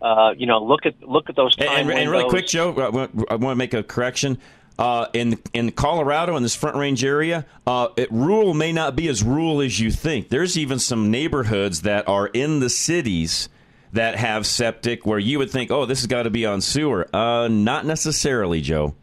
[0.00, 2.72] uh, you know, look at look at those time And, and, and really quick, Joe,
[2.74, 4.38] I want, I want to make a correction.
[4.78, 9.08] Uh, in in Colorado, in this Front Range area, uh, it, rural may not be
[9.08, 10.28] as rural as you think.
[10.28, 13.48] There's even some neighborhoods that are in the cities
[13.92, 17.08] that have septic where you would think, oh, this has got to be on sewer.
[17.14, 18.94] Uh, not necessarily, Joe.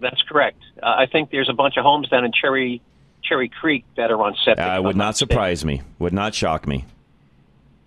[0.00, 0.58] That's correct.
[0.82, 2.82] Uh, I think there's a bunch of homes down in Cherry
[3.22, 4.64] Cherry Creek that are on septic.
[4.64, 5.82] Uh, would not surprise me.
[6.00, 6.84] Would not shock me.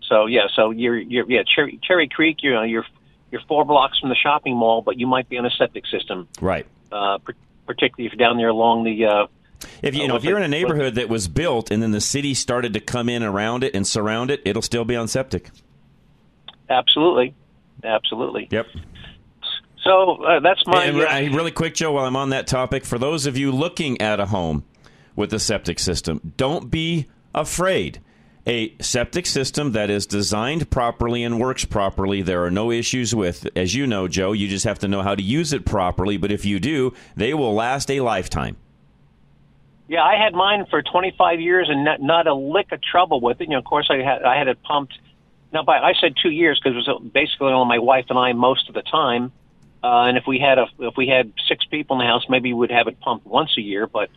[0.07, 2.37] So yeah, so you're you're yeah Cherry Cherry Creek.
[2.41, 2.85] You know you're
[3.31, 6.29] you're four blocks from the shopping mall, but you might be on a septic system.
[6.39, 6.65] Right.
[6.89, 7.17] Uh,
[7.65, 9.05] particularly if you're down there along the.
[9.05, 9.27] Uh,
[9.81, 11.99] If you, uh, know, if you're in a neighborhood that was built and then the
[11.99, 15.49] city started to come in around it and surround it, it'll still be on septic.
[16.69, 17.35] Absolutely,
[17.83, 18.47] absolutely.
[18.51, 18.67] Yep.
[19.83, 20.85] So uh, that's my.
[20.85, 24.01] and uh, really quick, Joe, while I'm on that topic, for those of you looking
[24.01, 24.63] at a home
[25.15, 28.01] with a septic system, don't be afraid.
[28.47, 33.47] A septic system that is designed properly and works properly, there are no issues with.
[33.55, 36.17] As you know, Joe, you just have to know how to use it properly.
[36.17, 38.57] But if you do, they will last a lifetime.
[39.87, 43.41] Yeah, I had mine for 25 years and not, not a lick of trouble with
[43.41, 43.45] it.
[43.45, 44.97] You know, of course, I had I had it pumped.
[45.55, 48.33] Now, by I said two years because it was basically only my wife and I
[48.33, 49.31] most of the time.
[49.81, 52.51] Uh, and if we had a if we had six people in the house, maybe
[52.51, 53.87] we'd have it pumped once a year.
[53.87, 54.09] But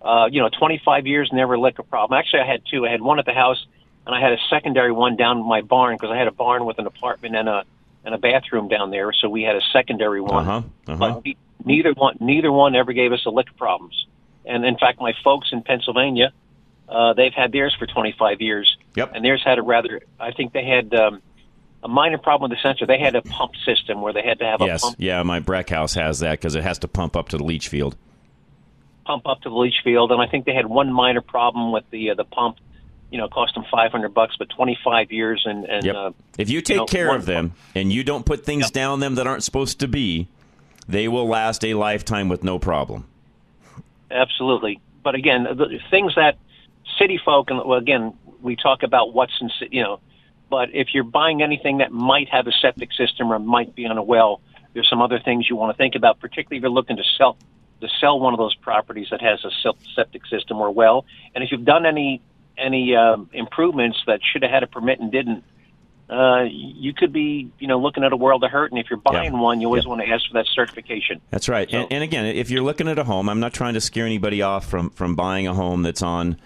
[0.00, 2.18] uh, you know, 25 years never of problem.
[2.18, 2.86] Actually, I had two.
[2.86, 3.62] I had one at the house,
[4.06, 6.64] and I had a secondary one down in my barn because I had a barn
[6.64, 7.64] with an apartment and a
[8.06, 9.12] and a bathroom down there.
[9.12, 10.48] So we had a secondary one.
[10.48, 10.96] Uh-huh, uh-huh.
[10.96, 14.06] But ne- neither one neither one ever gave us a lick problems.
[14.46, 16.32] And in fact, my folks in Pennsylvania,
[16.88, 18.75] uh, they've had theirs for 25 years.
[18.96, 19.12] Yep.
[19.14, 21.20] And theirs had a rather, I think they had um,
[21.82, 22.86] a minor problem with the sensor.
[22.86, 25.38] They had a pump system where they had to have a yes, pump yeah, my
[25.40, 27.96] Breck house has that because it has to pump up to the leach field.
[29.04, 31.84] pump up to the leach field, and I think they had one minor problem with
[31.90, 32.56] the uh, the pump.
[33.08, 35.94] You know, cost them 500 bucks, but 25 years and and Yep.
[35.94, 39.14] uh, if you take know, care of them and you don't put things down them
[39.14, 40.26] that aren't supposed to be,
[40.88, 43.06] they will last a lifetime with no problem.
[44.10, 44.80] Absolutely.
[45.04, 46.36] But again, the things that
[46.98, 50.00] city folk, and well, again, we talk about what's in, you know,
[50.48, 53.98] but if you're buying anything that might have a septic system or might be on
[53.98, 54.40] a well,
[54.74, 57.36] there's some other things you want to think about, particularly if you're looking to sell
[57.80, 59.50] to sell one of those properties that has a
[59.94, 61.04] septic system or well.
[61.34, 62.22] And if you've done any
[62.56, 65.44] any um, improvements that should have had a permit and didn't,
[66.08, 68.70] uh, you could be, you know, looking at a world of hurt.
[68.70, 71.20] And if you're buying one, you always want to ask for that certification.
[71.30, 71.68] That's right.
[71.72, 74.40] and, and again, if you're looking at a home, I'm not trying to scare anybody
[74.40, 76.38] off from, from buying a home that's on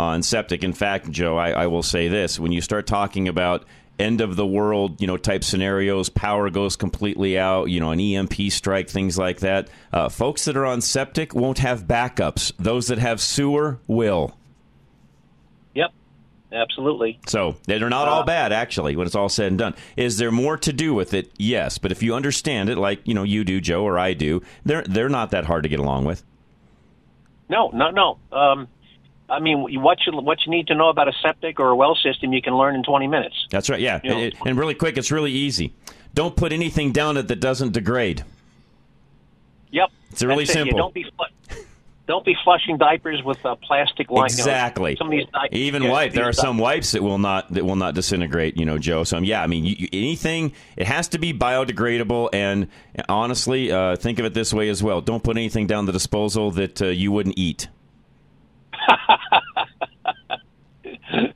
[0.00, 0.64] on septic.
[0.64, 3.64] In fact, Joe, I, I will say this: when you start talking about
[4.00, 8.00] end of the world, you know, type scenarios, power goes completely out, you know, an
[8.00, 9.68] EMP strike, things like that.
[9.92, 12.52] Uh, folks that are on septic won't have backups.
[12.58, 14.36] Those that have sewer will.
[15.74, 15.92] Yep,
[16.50, 17.20] absolutely.
[17.26, 19.74] So they're not all bad, actually, when it's all said and done.
[19.96, 21.30] Is there more to do with it?
[21.36, 24.42] Yes, but if you understand it, like you know you do, Joe, or I do,
[24.64, 26.24] they're they're not that hard to get along with.
[27.50, 28.18] No, no, no.
[28.32, 28.68] Um,
[29.30, 31.94] I mean, what you what you need to know about a septic or a well
[31.94, 33.34] system, you can learn in 20 minutes.
[33.50, 33.80] That's right.
[33.80, 35.72] Yeah, You know, It- and really quick, it's really easy.
[36.14, 38.24] Don't put anything down it that doesn't degrade.
[39.70, 39.88] Yep.
[40.10, 40.60] It's really That's it.
[40.64, 40.78] Simple.
[40.78, 41.54] don't be fl-
[42.08, 44.96] don't be flushing diapers with uh, plastic you know, Exactly.
[44.96, 46.12] some of these di- Even yeah, wipe.
[46.12, 48.56] There are some wipes that will not that will not disintegrate.
[48.56, 49.04] You know, Joe.
[49.04, 52.30] So um, yeah, I mean, you, you- anything it has to be biodegradable.
[52.32, 52.66] And
[53.08, 55.00] honestly, uh, think of it this way as well.
[55.00, 57.68] Don't put anything down the disposal that uh, you wouldn't eat.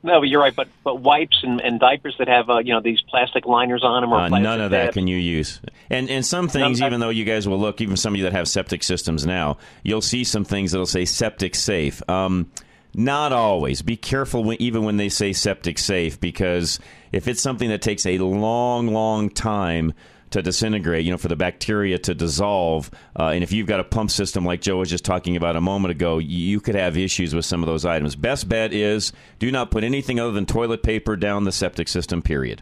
[0.03, 0.55] No, but you're right.
[0.55, 4.01] But but wipes and, and diapers that have uh, you know these plastic liners on
[4.01, 4.93] them or Uh, none of that tabs.
[4.93, 5.59] can you use.
[5.89, 8.33] And and some things, even though you guys will look, even some of you that
[8.33, 12.01] have septic systems now, you'll see some things that'll say septic safe.
[12.09, 12.51] Um,
[12.93, 13.81] not always.
[13.81, 16.79] Be careful when, even when they say septic safe, because
[17.11, 19.93] if it's something that takes a long, long time
[20.35, 23.83] to disintegrate, you know, for the bacteria to dissolve, uh, and if you've got a
[23.83, 27.33] pump system like Joe was just talking about a moment ago, you could have issues
[27.33, 28.15] with some of those items.
[28.15, 32.21] Best bet is do not put anything other than toilet paper down the septic system.
[32.21, 32.61] Period.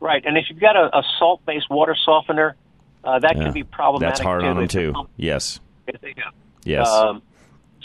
[0.00, 2.56] Right, and if you've got a, a salt-based water softener,
[3.02, 3.44] uh, that Yeah.
[3.44, 4.16] can be problematic.
[4.16, 4.46] That's hard too.
[4.46, 4.94] on them too.
[5.16, 5.60] Yes.
[5.86, 6.24] if they- yeah.
[6.64, 6.88] Yes.
[6.88, 7.20] Um,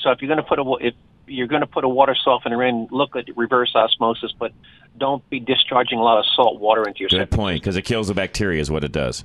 [0.02, 0.94] so if you're going to put a if
[1.30, 4.52] you're going to put a water softener in, look at reverse osmosis, but
[4.98, 7.38] don't be discharging a lot of salt water into your Good septic.
[7.38, 9.24] point, because it kills the bacteria, is what it does.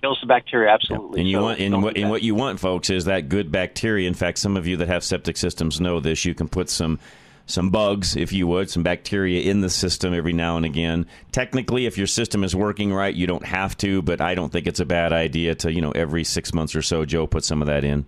[0.00, 1.20] Kills the bacteria absolutely.
[1.20, 4.06] And you So want, and what, and what you want, folks, is that good bacteria.
[4.06, 6.24] In fact, some of you that have septic systems know this.
[6.24, 6.98] You can put some
[7.46, 11.06] some bugs, if you would, some bacteria in the system every now and again.
[11.30, 14.66] Technically, if your system is working right, you don't have to, but I don't think
[14.66, 17.60] it's a bad idea to, you know, every six months or so, Joe, put some
[17.60, 18.06] of that in.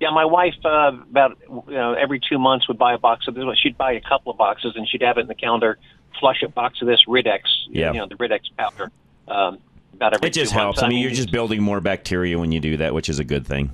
[0.00, 3.34] Yeah, my wife uh, about you know every two months would buy a box of
[3.34, 3.44] this.
[3.62, 5.78] She'd buy a couple of boxes and she'd have it in the calendar.
[6.20, 7.92] Flush a box of this RID-X, Yeah.
[7.92, 8.90] you know, the RID-X powder.
[9.28, 9.58] Um,
[9.94, 10.78] about every It just helps.
[10.78, 10.82] months.
[10.84, 13.46] I mean, you're just building more bacteria when you do that, which is a good
[13.46, 13.72] thing.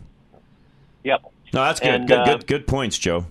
[1.04, 1.22] Yep.
[1.52, 1.94] No, that's good.
[1.94, 3.26] And, good, uh, good, good points, Joe.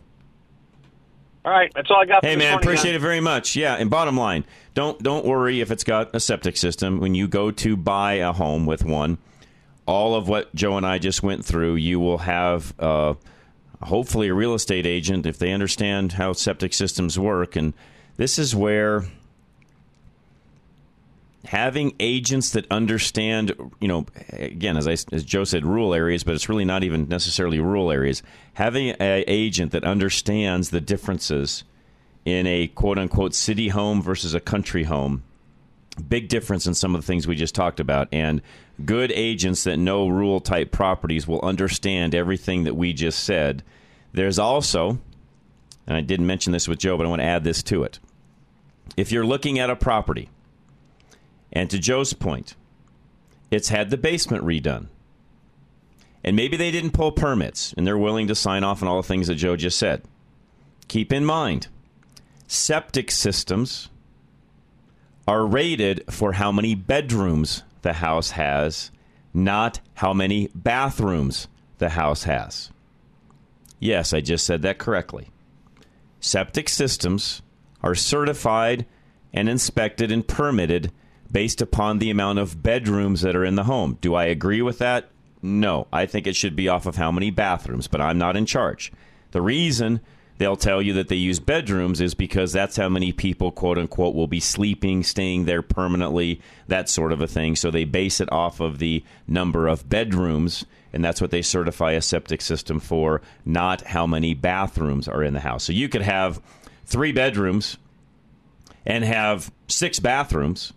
[1.45, 2.23] All right, that's all I got.
[2.23, 3.55] Hey for this man, morning, appreciate it very much.
[3.57, 6.99] Yeah, and bottom line, don't don't worry if it's got a septic system.
[7.01, 9.17] When you go to buy a home with one,
[9.85, 13.15] all of what Joe and I just went through, you will have uh,
[13.81, 17.55] hopefully a real estate agent if they understand how septic systems work.
[17.55, 17.73] And
[18.17, 19.05] this is where
[21.45, 26.33] having agents that understand, you know, again, as I, as Joe said, rural areas, but
[26.33, 28.23] it's really not even necessarily rural areas.
[28.53, 31.63] Having an agent that understands the differences
[32.25, 35.23] in a quote unquote city home versus a country home,
[35.95, 38.07] big difference in some of the things we just talked about.
[38.11, 38.41] And
[38.85, 43.63] good agents that know rule type properties will understand everything that we just said.
[44.11, 44.99] There's also,
[45.87, 47.99] and I didn't mention this with Joe, but I want to add this to it.
[48.97, 50.29] If you're looking at a property,
[51.51, 52.55] and to Joe's point,
[53.51, 54.87] it's had the basement redone.
[56.23, 59.07] And maybe they didn't pull permits and they're willing to sign off on all the
[59.07, 60.03] things that Joe just said.
[60.87, 61.67] Keep in mind,
[62.47, 63.89] septic systems
[65.27, 68.91] are rated for how many bedrooms the house has,
[69.33, 71.47] not how many bathrooms
[71.77, 72.71] the house has.
[73.79, 75.29] Yes, I just said that correctly.
[76.19, 77.41] Septic systems
[77.81, 78.85] are certified
[79.33, 80.91] and inspected and permitted
[81.31, 83.97] based upon the amount of bedrooms that are in the home.
[83.99, 85.09] Do I agree with that?
[85.41, 85.87] No.
[85.91, 88.93] I think it should be off of how many bathrooms, but I'm not in charge.
[89.31, 89.99] The reason
[90.37, 94.15] they'll tell you that they use bedrooms is because that's how many people, quote unquote,
[94.15, 97.55] will be sleeping, staying there permanently, that sort of a thing.
[97.55, 101.91] So they base it off of the number of bedrooms, and that's what they certify
[101.91, 105.63] a septic system for, not how many bathrooms are in the house.
[105.63, 106.41] So you could have
[106.85, 107.77] three bedrooms
[108.85, 110.73] and have six bathrooms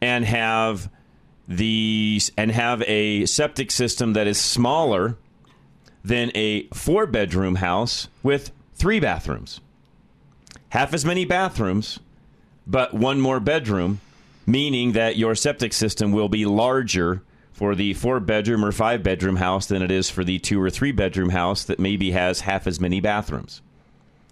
[0.00, 0.90] and have
[1.48, 5.16] the and have a septic system that is smaller
[6.04, 9.60] than a four bedroom house with three bathrooms.
[10.70, 11.98] Half as many bathrooms,
[12.66, 14.00] but one more bedroom,
[14.46, 17.22] meaning that your septic system will be larger
[17.52, 20.70] for the four bedroom or five bedroom house than it is for the two or
[20.70, 23.60] three bedroom house that maybe has half as many bathrooms.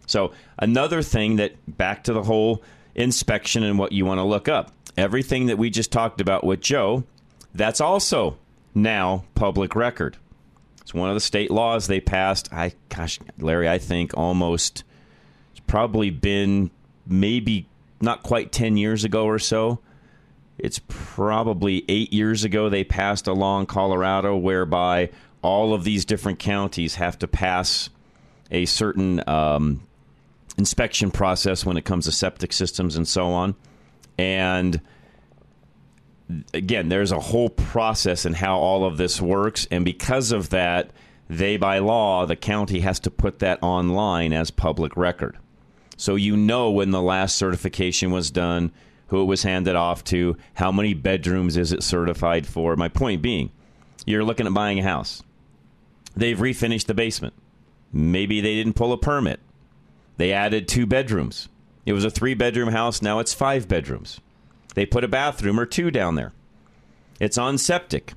[0.07, 2.62] So, another thing that back to the whole
[2.95, 4.73] inspection and what you want to look up.
[4.97, 7.05] Everything that we just talked about with Joe,
[7.55, 8.37] that's also
[8.75, 10.16] now public record.
[10.89, 12.51] It's one of the state laws they passed.
[12.51, 14.84] I gosh, Larry, I think almost
[15.51, 16.70] it's probably been
[17.07, 17.68] maybe
[18.01, 19.80] not quite 10 years ago or so.
[20.57, 25.11] It's probably 8 years ago they passed a law in Colorado whereby
[25.43, 27.91] all of these different counties have to pass
[28.51, 29.86] a certain um,
[30.57, 33.55] inspection process when it comes to septic systems and so on.
[34.16, 34.80] And
[36.53, 39.66] again, there's a whole process in how all of this works.
[39.70, 40.91] And because of that,
[41.29, 45.37] they, by law, the county has to put that online as public record.
[45.97, 48.72] So you know when the last certification was done,
[49.09, 52.76] who it was handed off to, how many bedrooms is it certified for.
[52.76, 53.51] My point being,
[54.07, 55.22] you're looking at buying a house.
[56.16, 57.35] They've refinished the basement.
[57.93, 59.41] Maybe they didn't pull a permit.
[60.18, 61.49] They added two bedrooms.
[61.87, 63.01] It was a three bedroom house.
[63.01, 64.20] Now it's five bedrooms.
[64.75, 66.33] They put a bathroom or two down there.
[67.21, 68.12] It's on septic.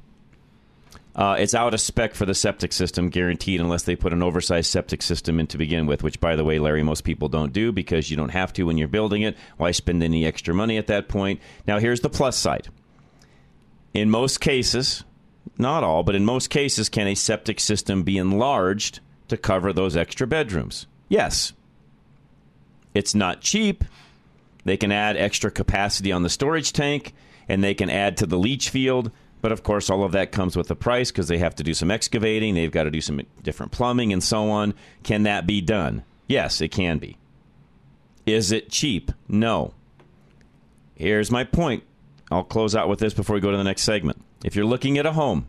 [1.13, 4.71] Uh, it's out of spec for the septic system, guaranteed, unless they put an oversized
[4.71, 7.71] septic system in to begin with, which, by the way, Larry, most people don't do
[7.71, 9.35] because you don't have to when you're building it.
[9.57, 11.41] Why spend any extra money at that point?
[11.67, 12.69] Now, here's the plus side.
[13.93, 15.03] In most cases,
[15.57, 19.97] not all, but in most cases, can a septic system be enlarged to cover those
[19.97, 20.87] extra bedrooms?
[21.09, 21.51] Yes.
[22.93, 23.83] It's not cheap.
[24.63, 27.13] They can add extra capacity on the storage tank
[27.47, 29.11] and they can add to the leach field.
[29.41, 31.73] But of course, all of that comes with a price because they have to do
[31.73, 34.73] some excavating, they've got to do some different plumbing and so on.
[35.03, 36.03] Can that be done?
[36.27, 37.17] Yes, it can be.
[38.25, 39.11] Is it cheap?
[39.27, 39.73] No.
[40.95, 41.83] Here's my point.
[42.29, 44.21] I'll close out with this before we go to the next segment.
[44.45, 45.47] If you're looking at a home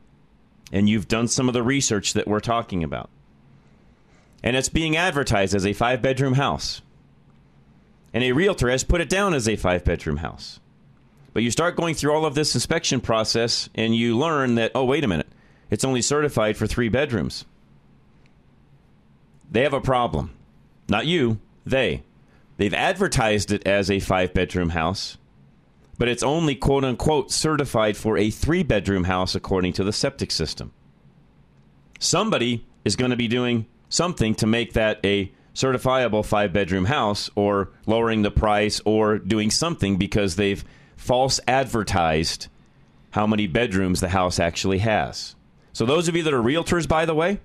[0.72, 3.10] and you've done some of the research that we're talking about,
[4.42, 6.80] and it's being advertised as a five bedroom house,
[8.14, 10.60] and a realtor has put it down as a five bedroom house.
[11.32, 14.84] But you start going through all of this inspection process and you learn that, oh,
[14.84, 15.28] wait a minute,
[15.70, 17.46] it's only certified for three bedrooms.
[19.50, 20.32] They have a problem.
[20.88, 22.02] Not you, they.
[22.58, 25.16] They've advertised it as a five bedroom house,
[25.98, 30.30] but it's only quote unquote certified for a three bedroom house according to the septic
[30.30, 30.72] system.
[31.98, 37.30] Somebody is going to be doing something to make that a certifiable five bedroom house
[37.34, 40.64] or lowering the price or doing something because they've
[40.96, 42.48] false advertised
[43.10, 45.36] how many bedrooms the house actually has.
[45.72, 47.40] So, those of you that are realtors, by the way,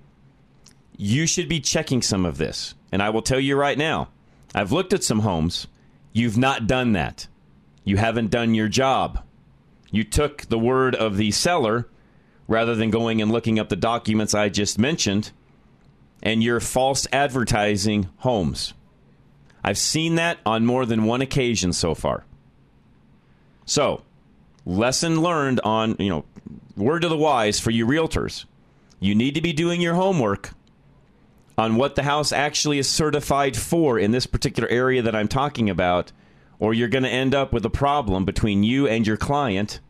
[0.96, 2.74] you should be checking some of this.
[2.90, 4.08] And I will tell you right now,
[4.54, 5.66] I've looked at some homes.
[6.12, 7.28] You've not done that.
[7.84, 9.22] You haven't done your job.
[9.90, 11.88] You took the word of the seller
[12.46, 15.30] rather than going and looking up the documents I just mentioned,
[16.22, 18.74] and you're false advertising homes.
[19.62, 22.24] I've seen that on more than one occasion so far.
[23.66, 24.02] So,
[24.64, 26.24] lesson learned on, you know,
[26.76, 28.44] word to the wise for you realtors.
[29.00, 30.52] You need to be doing your homework
[31.56, 35.68] on what the house actually is certified for in this particular area that I'm talking
[35.68, 36.12] about,
[36.58, 39.80] or you're going to end up with a problem between you and your client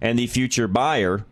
[0.00, 1.24] and the future buyer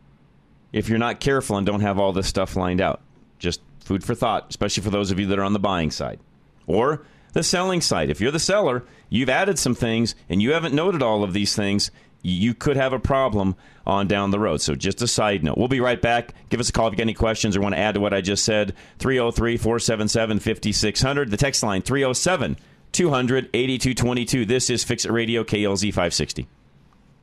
[0.72, 3.00] if you're not careful and don't have all this stuff lined out.
[3.38, 6.20] Just food for thought, especially for those of you that are on the buying side.
[6.66, 7.02] Or
[7.32, 8.10] the selling side.
[8.10, 11.54] If you're the seller, you've added some things and you haven't noted all of these
[11.54, 11.90] things,
[12.22, 13.56] you could have a problem
[13.86, 14.60] on down the road.
[14.60, 15.56] So, just a side note.
[15.56, 16.34] We'll be right back.
[16.50, 18.12] Give us a call if you got any questions or want to add to what
[18.12, 18.74] I just said.
[18.98, 21.30] 303 477 5600.
[21.30, 22.56] The text line 307
[22.92, 24.44] 200 8222.
[24.44, 26.46] This is Fix It Radio KLZ 560.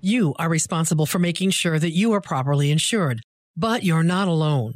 [0.01, 3.21] You are responsible for making sure that you are properly insured,
[3.55, 4.75] but you're not alone.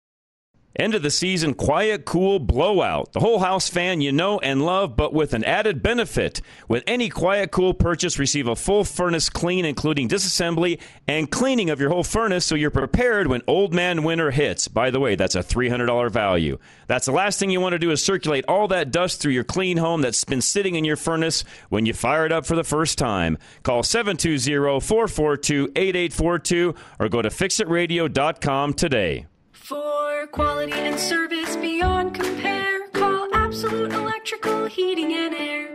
[0.81, 3.13] End of the season, quiet, cool blowout.
[3.13, 6.41] The whole house fan you know and love, but with an added benefit.
[6.67, 11.79] With any quiet, cool purchase, receive a full furnace clean, including disassembly and cleaning of
[11.79, 14.67] your whole furnace so you're prepared when old man winter hits.
[14.67, 16.57] By the way, that's a $300 value.
[16.87, 19.43] That's the last thing you want to do is circulate all that dust through your
[19.43, 22.63] clean home that's been sitting in your furnace when you fire it up for the
[22.63, 23.37] first time.
[23.61, 29.27] Call 720 442 8842 or go to fixitradio.com today.
[30.31, 35.67] Quality and service beyond compare, call Absolute Electrical Heating and Air.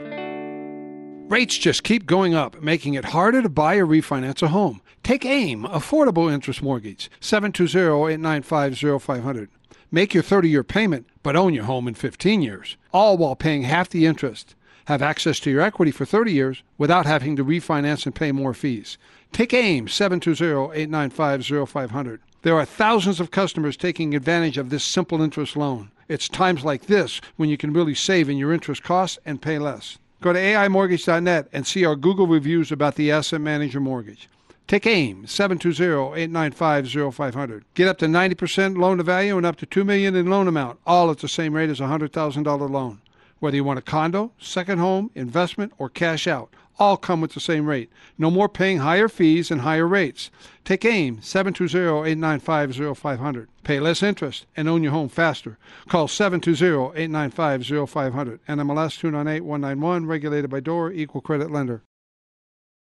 [1.29, 4.81] Rates just keep going up, making it harder to buy or refinance a home.
[5.03, 9.49] Take AIM, Affordable Interest Mortgage, 720-895-0500.
[9.91, 13.91] Make your 30-year payment, but own your home in 15 years, all while paying half
[13.91, 14.55] the interest.
[14.87, 18.55] Have access to your equity for 30 years without having to refinance and pay more
[18.55, 18.97] fees.
[19.33, 22.21] Take AIM, 720-895-0500.
[22.47, 25.91] There are thousands of customers taking advantage of this simple interest loan.
[26.07, 29.59] It's times like this when you can really save in your interest costs and pay
[29.59, 29.99] less.
[30.21, 34.29] Go to AIMortgage.net and see our Google reviews about the Asset Manager Mortgage.
[34.69, 37.63] Take AIM, 720-895-0500.
[37.75, 40.79] Get up to 90% loan to value and up to 2 million in loan amount,
[40.87, 43.01] all at the same rate as a $100,000 loan.
[43.41, 47.41] Whether you want a condo, second home, investment, or cash out, all come with the
[47.41, 47.91] same rate.
[48.19, 50.31] No more paying higher fees and higher rates.
[50.65, 53.47] Take AIM 720-895-0500.
[53.65, 55.59] Pay less interest and own your home faster.
[55.89, 58.39] Call 720-895-0500.
[58.49, 61.83] NMLS 298191 regulated by DOR equal credit lender.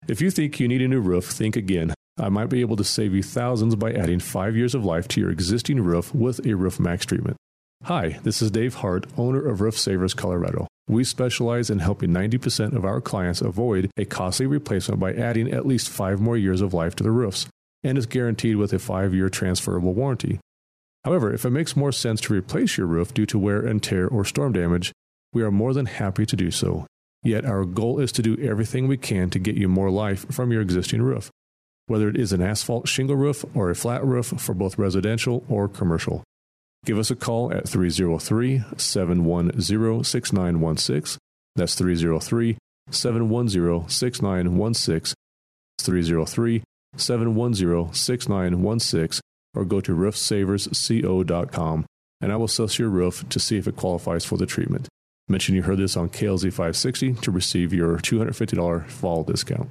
[0.08, 1.94] If you think you need a new roof, think again.
[2.18, 5.20] I might be able to save you thousands by adding 5 years of life to
[5.20, 7.36] your existing roof with a Roof Maxx treatment.
[7.86, 10.66] Hi, this is Dave Hart, owner of Roof Savers Colorado.
[10.88, 15.66] We specialize in helping 90% of our clients avoid a costly replacement by adding at
[15.66, 17.46] least five more years of life to the roofs,
[17.84, 20.40] and is guaranteed with a five year transferable warranty.
[21.04, 24.08] However, if it makes more sense to replace your roof due to wear and tear
[24.08, 24.90] or storm damage,
[25.32, 26.88] we are more than happy to do so.
[27.22, 30.50] Yet our goal is to do everything we can to get you more life from
[30.50, 31.30] your existing roof,
[31.86, 35.68] whether it is an asphalt shingle roof or a flat roof for both residential or
[35.68, 36.24] commercial.
[36.84, 41.18] Give us a call at 303 710 6916.
[41.56, 42.58] That's 303
[42.90, 45.14] 710 6916.
[45.78, 46.62] 303
[46.96, 49.20] 710 6916.
[49.54, 51.86] Or go to roofsaversco.com
[52.20, 54.88] and I will assess your roof to see if it qualifies for the treatment.
[55.28, 59.70] Mention you heard this on KLZ 560 to receive your $250 fall discount.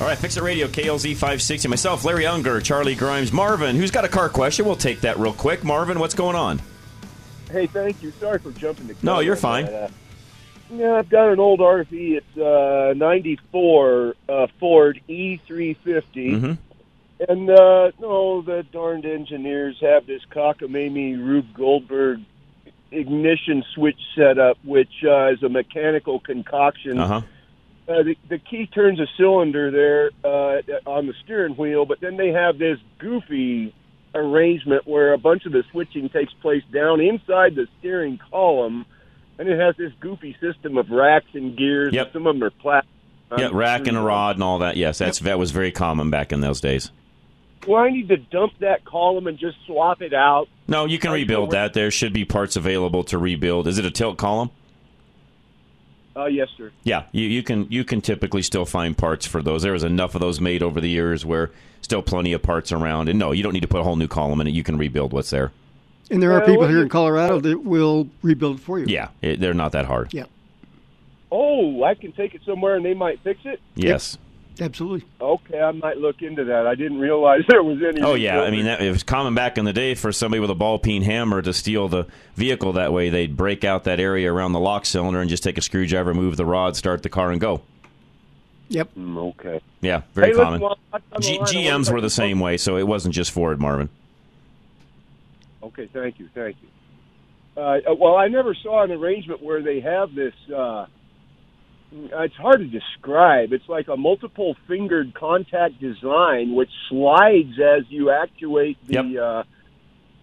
[0.00, 1.68] All right, Fix It Radio, KLZ 560.
[1.68, 4.64] Myself, Larry Unger, Charlie Grimes, Marvin, who's got a car question?
[4.64, 5.62] We'll take that real quick.
[5.62, 6.62] Marvin, what's going on?
[7.50, 8.10] Hey, thank you.
[8.12, 8.96] Sorry for jumping the.
[9.02, 9.66] No, you're fine.
[9.66, 9.90] that.
[9.90, 9.92] Uh,
[10.70, 11.92] yeah, I've got an old RV.
[11.92, 15.76] It's uh, 94 uh, Ford E350.
[16.14, 16.52] Mm-hmm.
[17.28, 22.22] And, uh, no, the darned engineers have this cockamamie Rube Goldberg
[22.90, 26.98] ignition switch setup, which uh, is a mechanical concoction.
[26.98, 27.20] Uh-huh.
[27.90, 32.16] Uh, the, the key turns a cylinder there uh, on the steering wheel, but then
[32.16, 33.74] they have this goofy
[34.14, 38.86] arrangement where a bunch of the switching takes place down inside the steering column,
[39.38, 41.92] and it has this goofy system of racks and gears.
[41.92, 42.06] Yep.
[42.06, 42.92] And some of them are plastic.
[43.36, 44.76] Yeah, rack and a rod and all that.
[44.76, 46.90] Yes, that's that was very common back in those days.
[47.66, 50.48] Well, I need to dump that column and just swap it out.
[50.66, 51.72] No, you can rebuild that.
[51.72, 53.66] There should be parts available to rebuild.
[53.68, 54.50] Is it a tilt column?
[56.16, 56.72] Uh, yes, sir.
[56.84, 59.62] Yeah, you, you can you can typically still find parts for those.
[59.62, 61.50] There was enough of those made over the years where
[61.82, 63.08] still plenty of parts around.
[63.08, 64.50] And no, you don't need to put a whole new column in it.
[64.50, 65.52] You can rebuild what's there.
[66.10, 68.86] And there are Well, people here you- in Colorado that will rebuild for you.
[68.88, 70.12] Yeah, it, they're not that hard.
[70.12, 70.24] Yeah,
[71.32, 73.60] Oh, I can take it somewhere and they might fix it.
[73.76, 74.18] Yes.
[74.60, 75.06] Absolutely.
[75.20, 76.66] Okay, I might look into that.
[76.66, 78.00] I didn't realize there was any.
[78.02, 80.50] Oh yeah, I mean that, it was common back in the day for somebody with
[80.50, 82.74] a ball peen hammer to steal the vehicle.
[82.74, 85.62] That way, they'd break out that area around the lock cylinder and just take a
[85.62, 87.62] screwdriver, move the rod, start the car, and go.
[88.68, 88.90] Yep.
[88.96, 89.60] Mm, okay.
[89.80, 90.60] Yeah, very Hey, common.
[90.60, 91.52] while I'm on the G- line, I wanna
[91.84, 93.88] GMs were the same way, so it wasn't just Ford, Marvin.
[95.62, 96.68] Okay, thank you, thank you.
[97.60, 100.32] Uh, well, I never saw an arrangement where they have this.
[100.54, 100.86] Uh,
[101.92, 103.52] it's hard to describe.
[103.52, 108.94] It's like a multiple fingered contact design, which slides as you actuate the.
[108.94, 109.22] Yep.
[109.22, 109.42] Uh,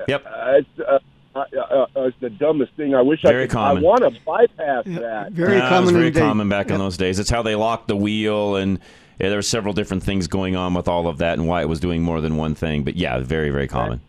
[0.08, 0.26] Yep.
[0.28, 1.00] Uh, it's, uh,
[1.36, 2.94] uh, uh, uh, it's the dumbest thing.
[2.94, 3.52] I wish Very I could.
[3.54, 3.84] common.
[3.84, 5.32] I want to bypass that.
[5.32, 6.20] Very Yeah, it was common very in day.
[6.20, 7.18] common back in those days.
[7.18, 8.78] It's how they locked the wheel, and
[9.20, 11.68] yeah, there were several different things going on with all of that, and why it
[11.68, 12.84] was doing more than one thing.
[12.84, 14.02] But yeah, very very common.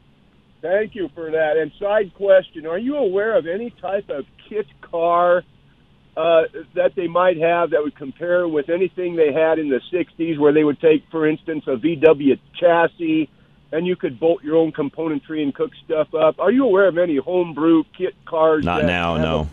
[0.60, 1.56] Thank you for that.
[1.56, 5.42] And side question: Are you aware of any type of kit car
[6.18, 6.42] uh,
[6.74, 10.52] that they might have that would compare with anything they had in the '60s, where
[10.52, 13.30] they would take, for instance, a VW chassis,
[13.70, 16.40] and you could bolt your own componentry and cook stuff up?
[16.40, 18.64] Are you aware of any homebrew kit cars?
[18.64, 19.48] Not that now, have no,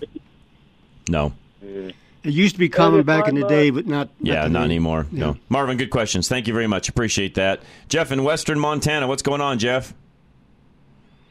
[1.08, 1.34] no.
[1.62, 1.94] a-
[2.24, 4.10] It used to be common if back in the day, but not.
[4.20, 4.54] Yeah, today.
[4.54, 5.06] not anymore.
[5.12, 5.20] Yeah.
[5.20, 6.28] No, Marvin, good questions.
[6.28, 6.90] Thank you very much.
[6.90, 7.62] Appreciate that.
[7.90, 9.94] Jeff in Western Montana, what's going on, Jeff?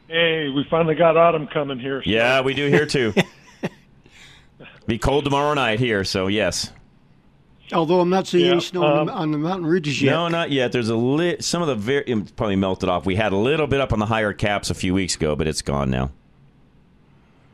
[0.07, 2.01] Hey, we finally got autumn coming here.
[2.03, 3.13] so- Yeah, we do here too.
[4.87, 6.71] Be cold tomorrow night here, so yes.
[7.73, 10.11] Although I'm not seeing Yeah, any snow on, um, the, on the mountain ridges yet.
[10.11, 10.71] No, not yet.
[10.71, 11.43] There's a lit.
[11.43, 13.05] Some of the very it's probably melted off.
[13.07, 15.47] We had a little bit up on the higher caps a few weeks ago, but
[15.47, 16.11] it's gone now.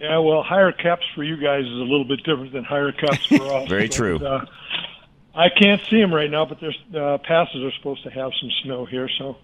[0.01, 3.25] Yeah, well, higher caps for you guys is a little bit different than higher caps
[3.27, 3.69] for us.
[3.69, 4.17] Very but, true.
[4.17, 4.45] Uh,
[5.33, 8.49] I can't see them right now, but there's uh, passes are supposed to have some
[8.63, 9.37] snow here, so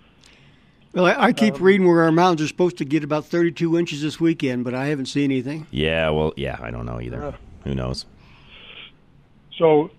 [0.94, 3.78] Well, I, I keep Um, reading where our mountains are supposed to get about 32
[3.78, 5.68] inches this weekend, but I haven't seen anything.
[5.72, 7.36] Yeah, well, yeah, I don't know either.
[7.68, 8.06] Who knows?
[9.58, 9.90] so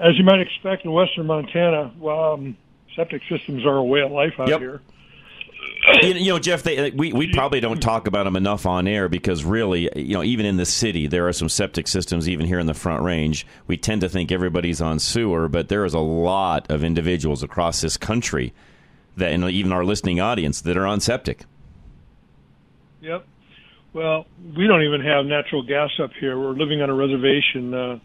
[0.00, 2.56] as you might expect in western Montana, well, um,
[2.94, 4.60] septic systems are a way of life out Yep.
[4.60, 4.80] here.
[6.02, 9.08] you, you know, Jeff, they, we we probably don't talk about them enough on air
[9.08, 12.28] because really, you know, even in the city, there are some septic systems.
[12.28, 15.84] Even here in the Front Range, we tend to think everybody's on sewer, but there
[15.84, 18.52] is a lot of individuals across this country
[19.16, 21.44] that, and even our listening audience, that are on septic.
[23.00, 23.26] Yep.
[23.92, 24.26] Well,
[24.56, 26.38] we don't even have natural gas up here.
[26.38, 27.72] We're living on a reservation.
[27.72, 27.98] Uh,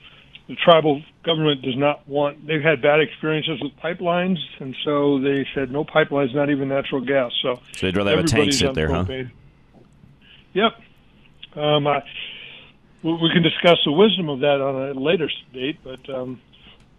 [0.48, 2.46] the tribal government does not want.
[2.46, 7.02] They've had bad experiences with pipelines, and so they said no pipelines, not even natural
[7.02, 7.32] gas.
[7.42, 9.06] So, So they'd rather have a tank sit there, huh?
[10.54, 10.72] Yep.
[11.56, 12.04] Um, I,
[13.04, 16.42] we we can discuss the wisdom of that on a later date, but um,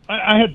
[0.09, 0.55] I, I had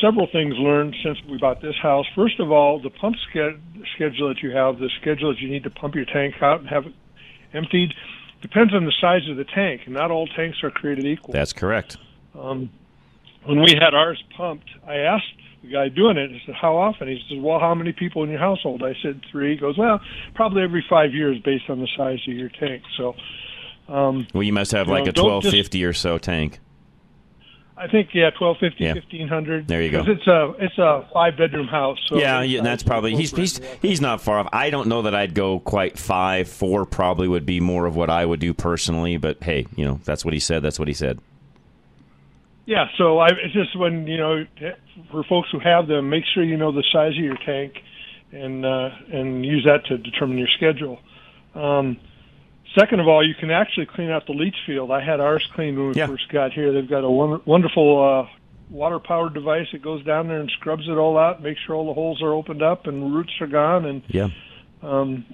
[0.00, 2.06] several things learned since we bought this house.
[2.14, 3.60] First of all, the pump ske-
[3.94, 6.68] schedule that you have, the schedule that you need to pump your tank out and
[6.68, 6.94] have it
[7.56, 7.92] emptied,
[8.42, 9.82] depends on the size of the tank.
[9.86, 11.32] And not all tanks are created equal.
[11.32, 11.96] That's correct.
[12.38, 12.70] Um,
[13.44, 15.24] when we had ours pumped, I asked
[15.62, 17.08] the guy doing it, I said, how often?
[17.08, 18.82] He said, well, how many people in your household?
[18.82, 19.52] I said, three.
[19.54, 20.00] He goes, well,
[20.34, 22.82] probably every five years based on the size of your tank.
[22.96, 23.14] So,
[23.88, 26.58] um, Well, you must have You like know, a don't just- or so tank.
[27.78, 28.94] I think, yeah, twelve fifty, Yeah.
[28.94, 29.68] fifteen hundred.
[29.68, 30.02] There you go.
[30.02, 31.98] Because it's a, it's a five bedroom house.
[32.08, 34.48] So yeah, yeah, that's probably he's he's he's not far off.
[34.52, 36.48] I don't know that I'd go quite five.
[36.48, 39.18] Four probably would be more of what I would do personally.
[39.18, 40.62] But hey, you know that's what he said.
[40.62, 41.20] That's what he said.
[42.64, 44.44] Yeah, so I, it's just when you know,
[45.12, 47.74] for folks who have them, make sure you know the size of your tank,
[48.32, 50.98] and uh, and use that to determine your schedule.
[51.54, 51.98] Um,
[52.78, 54.90] second of all, you can actually clean out the leach field.
[54.90, 56.72] I had ours cleaned when we first got here.
[56.72, 58.36] They've got a wonderful uh,
[58.70, 61.86] water powered device that goes down there and scrubs it all out, makes sure all
[61.86, 64.28] the holes are opened up and roots are gone, and Yeah.
[64.82, 65.24] um,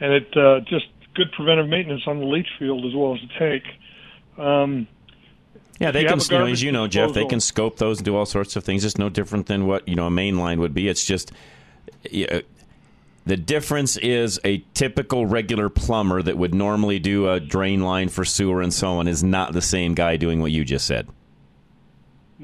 [0.00, 3.38] and it uh, just good preventive maintenance on the leach field as well as the
[3.38, 3.64] tank.
[4.38, 4.88] Um,
[5.78, 8.16] Yeah, they can, you know, as you know, Jeff, they can scope those and do
[8.16, 8.84] all sorts of things.
[8.84, 10.88] It's no different than what you know a main line would be.
[10.88, 11.32] It's just
[12.10, 12.40] yeah,
[13.24, 18.24] the difference is a typical regular plumber that would normally do a drain line for
[18.24, 21.08] sewer and so on is not the same guy doing what you just said.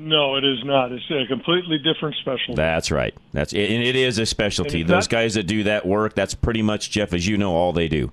[0.01, 0.93] No, it is not.
[0.93, 2.55] It's a completely different specialty.
[2.55, 3.13] That's right.
[3.33, 4.85] That's and it is a specialty.
[4.85, 7.73] Those not- guys that do that work, that's pretty much Jeff, as you know, all
[7.73, 8.13] they do.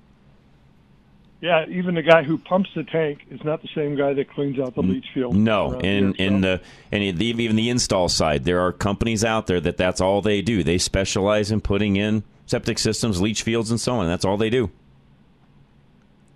[1.45, 4.57] Yeah, even the guy who pumps the tank is not the same guy that cleans
[4.59, 5.35] out the leach field.
[5.35, 6.59] No, around in here, in the
[6.91, 10.63] and even the install side, there are companies out there that that's all they do.
[10.63, 14.07] They specialize in putting in septic systems, leach fields, and so on.
[14.07, 14.71] That's all they do.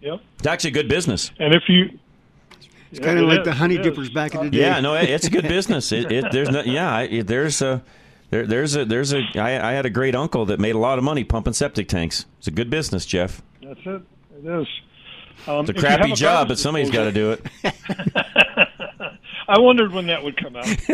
[0.01, 0.21] Yep.
[0.37, 1.31] It's actually good business.
[1.39, 1.97] And if you,
[2.91, 4.59] It's kind of like the honey dippers back in the day.
[4.59, 5.91] Yeah, no, it's a good business.
[5.91, 7.81] It, it there's no, yeah, I- it, there's a
[8.29, 10.99] there, there's a there's a I, I had a great uncle that made a lot
[10.99, 12.25] of money pumping septic tanks.
[12.37, 13.41] It's a good business, Jeff.
[13.63, 14.03] That's it.
[14.43, 14.67] It is.
[15.47, 17.45] Um, It's a crappy have job, but somebody's got to do it.
[19.49, 20.65] I wondered when that would come out.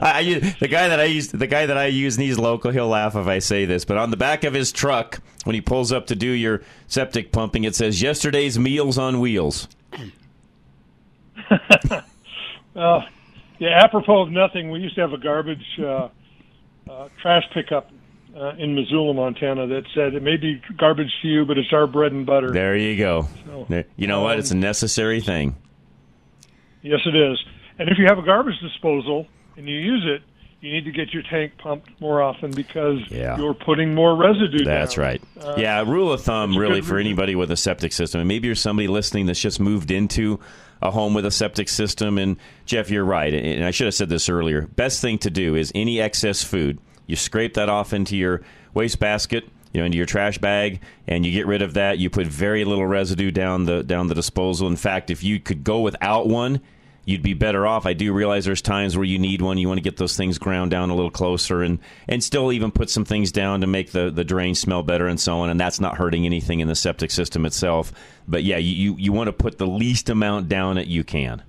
[0.00, 2.70] I, I, the guy that I use, the guy that I use, and he's local.
[2.70, 5.60] He'll laugh if I say this, but on the back of his truck, when he
[5.60, 9.66] pulls up to do your septic pumping, it says "Yesterday's Meals on Wheels."
[12.76, 13.02] Uh,
[13.60, 16.08] yeah, apropos of nothing, we used to have a garbage uh,
[16.90, 17.88] uh, trash pickup
[18.36, 21.86] uh, in Missoula, Montana, that said it may be garbage to you, but it's our
[21.86, 22.50] bread and butter.
[22.50, 23.28] There you go.
[23.46, 24.38] So, There- you know what?
[24.38, 25.54] It's a necessary thing.
[26.82, 27.38] Yes, it is.
[27.78, 29.26] And if you have a garbage disposal
[29.56, 30.22] and you use it,
[30.60, 33.36] you need to get your tank pumped more often because Yeah.
[33.36, 34.64] you're putting more residue.
[34.64, 35.04] That's down.
[35.04, 35.22] right.
[35.40, 38.54] Uh, yeah, rule of thumb, really, for anybody with a septic system, and maybe you're
[38.54, 40.40] somebody listening that's just moved into
[40.80, 42.16] a home with a septic system.
[42.16, 44.62] And Jeff, you're right, and I should have said this earlier.
[44.74, 48.42] Best thing to do is any excess food, you scrape that off into your
[48.72, 49.48] waste basket.
[49.72, 51.98] You know, into your trash bag, and you get rid of that.
[51.98, 54.68] You put very little residue down the down the disposal.
[54.68, 56.60] In fact, if you could go without one,
[57.04, 57.86] you'd be better off.
[57.86, 59.58] I do realize there's times where you need one.
[59.58, 61.78] You want to get those things ground down a little closer and,
[62.08, 65.20] and still even put some things down to make the, the drain smell better and
[65.20, 65.50] so on.
[65.50, 67.92] And that's not hurting anything in the septic system itself.
[68.26, 71.42] But yeah, you, you, you want to put the least amount down that you can.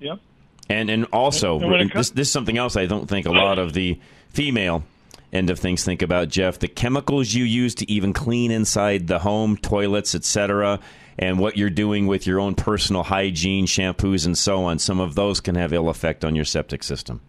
[0.00, 0.20] Yep.
[0.68, 3.72] And and also, And this, this is something else I don't think a lot of
[3.72, 3.98] the
[4.30, 4.84] female
[5.32, 6.58] end of things think about, Jeff.
[6.58, 10.80] The chemicals you use to even clean inside the home, toilets, etc.,
[11.18, 15.16] and what you're doing with your own personal hygiene, shampoos, and so on, some of
[15.16, 17.20] those can have ill effect on your septic system.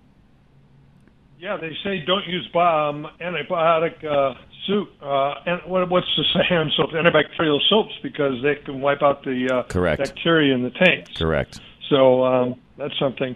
[1.40, 4.36] Yeah, they say don't use um, antibiotic uh,
[4.68, 4.92] soup.
[5.02, 6.92] Uh, and what, what's the hand soap?
[6.92, 10.04] Antibacterial soaps because they can wipe out the uh, Correct.
[10.04, 11.12] bacteria in the tanks.
[11.18, 11.60] Correct.
[11.90, 13.36] So um, that's something.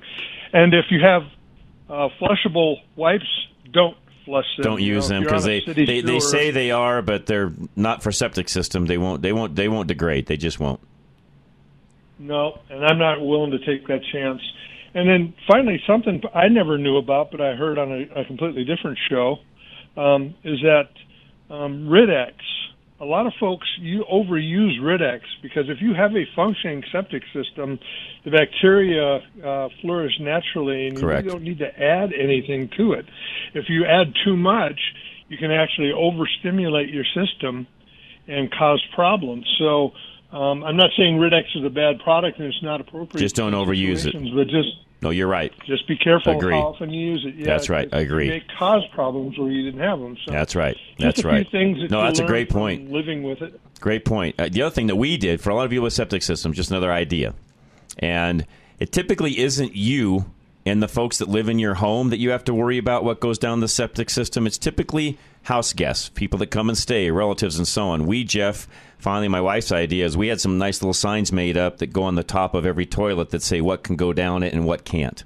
[0.51, 1.23] And if you have
[1.89, 3.27] uh, flushable wipes,
[3.71, 4.63] don't flush them.
[4.63, 8.11] Don't use know, them because they, they, they say they are, but they're not for
[8.11, 8.85] septic system.
[8.85, 9.21] They won't.
[9.21, 9.55] They won't.
[9.55, 10.27] They won't degrade.
[10.27, 10.79] They just won't.
[12.19, 14.41] No, and I'm not willing to take that chance.
[14.93, 18.63] And then finally, something I never knew about, but I heard on a, a completely
[18.63, 19.39] different show,
[19.97, 20.89] um, is that
[21.49, 22.35] um, RID-X.
[23.03, 27.77] A lot of folks you overuse RID-X because if you have a functioning septic system,
[28.23, 31.25] the bacteria uh, flourish naturally, and Correct.
[31.25, 33.05] you don't need to add anything to it.
[33.53, 34.79] If you add too much,
[35.27, 37.67] you can actually overstimulate your system
[38.29, 39.53] and cause problems.
[39.59, 39.91] So
[40.31, 43.19] um, I'm not saying RID-X is a bad product and it's not appropriate.
[43.19, 44.13] Just don't overuse it.
[44.13, 44.69] But just
[45.03, 45.51] No, you're right.
[45.65, 46.53] just be careful Agree.
[46.53, 47.35] how often you use it.
[47.35, 47.87] Yeah, That's right.
[47.93, 48.29] I it agree.
[48.29, 50.17] May cause problems where you didn't have them.
[50.25, 50.77] So That's right.
[50.97, 51.49] That's right.
[51.51, 52.91] things that no, that's a great point.
[52.91, 53.59] Living with it.
[53.79, 54.35] Great point.
[54.39, 56.55] Uh, the other thing that we did for a lot of people with septic systems,
[56.55, 57.33] just another idea,
[57.99, 58.45] and
[58.79, 60.25] it typically isn't you
[60.65, 63.19] and the folks that live in your home that you have to worry about what
[63.19, 64.47] goes down the septic system.
[64.47, 68.05] It's typically house guests, people that come and stay, relatives, and so on.
[68.05, 71.79] We, Jeff, finally, my wife's idea is we had some nice little signs made up
[71.79, 74.53] that go on the top of every toilet that say what can go down it
[74.53, 75.23] and what can't.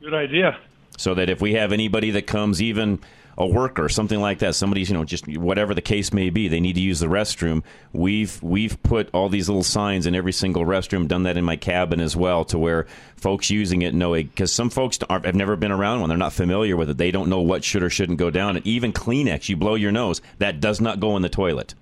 [0.00, 0.58] Good idea.
[0.96, 3.00] So that if we have anybody that comes, even
[3.36, 6.60] a worker, something like that, somebody's you know just whatever the case may be, they
[6.60, 7.62] need to use the restroom.
[7.92, 11.08] We've we've put all these little signs in every single restroom.
[11.08, 14.24] Done that in my cabin as well, to where folks using it know it.
[14.24, 16.98] because some folks aren't, have never been around one, they're not familiar with it.
[16.98, 18.56] They don't know what should or shouldn't go down.
[18.56, 21.74] And even Kleenex, you blow your nose, that does not go in the toilet.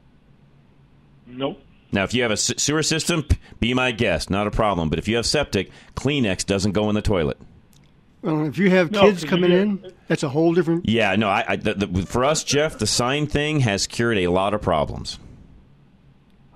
[1.26, 1.60] Nope.
[1.92, 3.26] Now, if you have a sewer system,
[3.60, 4.88] be my guest, not a problem.
[4.88, 7.38] But if you have septic, Kleenex doesn't go in the toilet.
[8.22, 10.88] Well, if you have No, coming you in, that's a whole different.
[10.88, 14.28] Yeah, no, I, I the, the, for us, Jeff, the sign thing has cured a
[14.28, 15.18] lot of problems.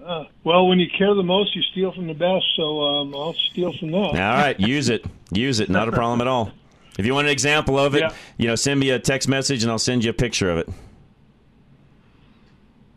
[0.05, 2.45] Uh, well, when you care the most, you steal from the best.
[2.55, 3.99] So um, I'll steal from that.
[3.99, 6.53] All right, use it, use it, not a problem at all.
[6.97, 8.13] If you want an example of it, Yeah.
[8.39, 10.69] you know, send me a text message and I'll send you a picture of it.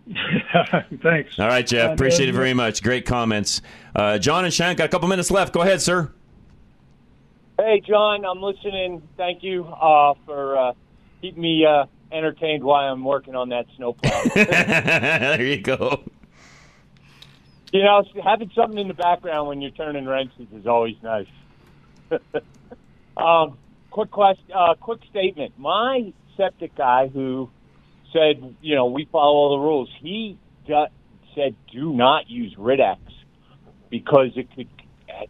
[1.03, 1.37] Thanks.
[1.39, 2.81] All right, Jeff, Uh, appreciate it very much.
[2.83, 3.61] Great comments.
[3.95, 5.53] Uh, John and Shank got a couple minutes left.
[5.53, 6.11] Go ahead, sir.
[7.61, 9.01] Hey, John, I'm listening.
[9.17, 10.73] Thank you uh, for uh,
[11.21, 14.23] keeping me uh, entertained while I'm working on that snowplow.
[14.33, 16.01] there you go.
[17.73, 21.27] you know, having something in the background when you're turning wrenches is always nice.
[23.17, 23.57] um,
[23.91, 25.59] quick question, uh, quick statement.
[25.59, 27.49] My septic guy who
[28.13, 29.89] said, you know, we follow all the rules.
[29.99, 33.01] He said, do not use RID-X
[33.89, 34.69] because it could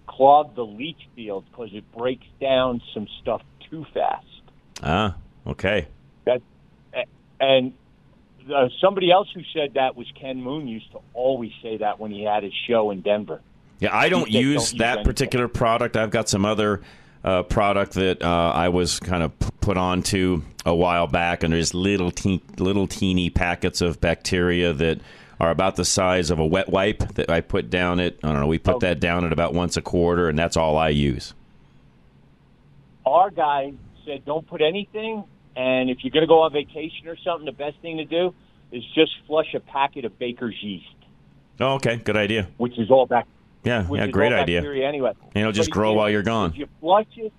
[0.08, 4.26] clog the leach field because it breaks down some stuff too fast.
[4.84, 5.16] Ah,
[5.48, 5.88] okay.
[6.26, 6.42] That
[7.40, 7.74] and
[8.54, 10.68] uh, somebody else who said that was Ken Moon.
[10.68, 13.42] Used to always say that when he had his show in Denver.
[13.80, 15.96] Yeah, I don't said, use "Don't use that anything." particular product.
[15.96, 16.82] I've got some other
[17.24, 21.54] uh, product that uh, I was kind of p- put onto a while back, and
[21.54, 25.00] there's little teen, little teeny packets of bacteria that
[25.40, 28.20] are about the size of a wet wipe that I put down it.
[28.24, 28.48] I don't know.
[28.48, 31.34] We put that down at about once a quarter, and that's all I use.
[33.06, 33.74] Our guy
[34.06, 35.24] said, "Don't put anything,
[35.56, 38.34] and if you're going to go on vacation or something, the best thing to do
[38.72, 40.86] is just flush a packet of Baker's yeast,
[41.60, 42.48] Oh, okay, good idea.
[42.58, 43.26] which is all back."
[43.64, 44.62] Yeah, yeah, great idea.
[44.88, 45.14] Anyway.
[45.36, 46.52] And it'll just But grow while you're gone.
[46.52, 47.34] If you flush it,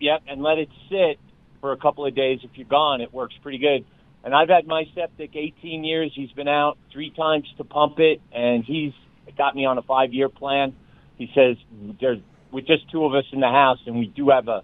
[0.00, 1.18] yep, and let it sit
[1.60, 2.40] for a couple of days.
[2.42, 3.84] If you're gone, it works pretty good.
[4.26, 6.10] And I've had my septic 18 years.
[6.12, 8.92] He's been out three times to pump it, and he's
[9.38, 10.74] got me on a five-year plan.
[11.16, 11.56] He says
[12.00, 12.18] there's
[12.50, 14.62] with just two of us in the house, and we do have a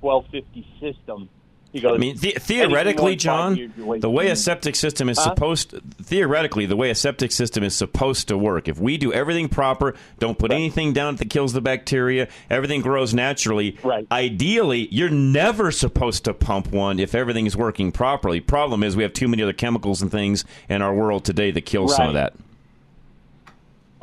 [0.00, 1.28] 1250 system.
[1.74, 1.92] Goes.
[1.94, 5.24] I mean, the- theoretically, John, the way a septic system is Huh?
[5.24, 8.66] supposed theoretically, the way a septic system is supposed to work.
[8.66, 13.12] If we do everything proper, don't put anything down that kills the bacteria, everything grows
[13.12, 13.76] naturally.
[13.82, 14.06] Right.
[14.10, 18.40] Ideally, you're never supposed to pump one if everything is working properly.
[18.40, 21.66] Problem is, we have too many other chemicals and things in our world today that
[21.66, 22.32] kill some of that.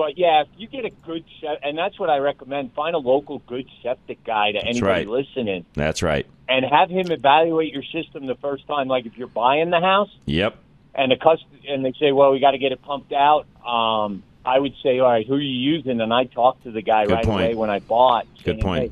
[0.03, 2.73] But yeah, if you get a good set, and that's what I recommend.
[2.73, 5.07] Find a local good septic guy to anybody right.
[5.07, 6.25] listening, That's right.
[6.49, 8.89] and have him evaluate your system the first time.
[8.89, 10.57] Like if you're buying the house, Yep.
[10.93, 13.45] and the cust- and they say, well, we got to get it pumped out.
[13.65, 16.01] Um, I would say, all right, who are you using?
[16.01, 17.45] And I talked to the guy Good right point.
[17.45, 18.25] away when I bought.
[18.43, 18.83] Good saying, point.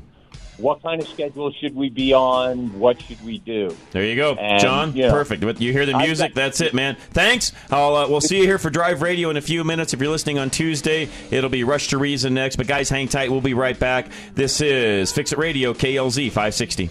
[0.58, 2.78] what kind of schedule should we be on?
[2.78, 3.76] What should we do?
[3.90, 4.94] There you go, And, John.
[4.96, 5.42] you know, Perfect.
[5.42, 6.34] But You hear the music.
[6.34, 6.96] got- That's it, man.
[7.10, 7.52] Thanks.
[7.70, 9.92] I'll uh, we'll see you here for Drive Radio in a few minutes.
[9.94, 12.56] If you're listening on Tuesday, it'll be Rush to Reason next.
[12.56, 13.30] But guys, hang tight.
[13.30, 14.08] We'll be right back.
[14.34, 16.90] This is Fix It Radio, KLZ 560.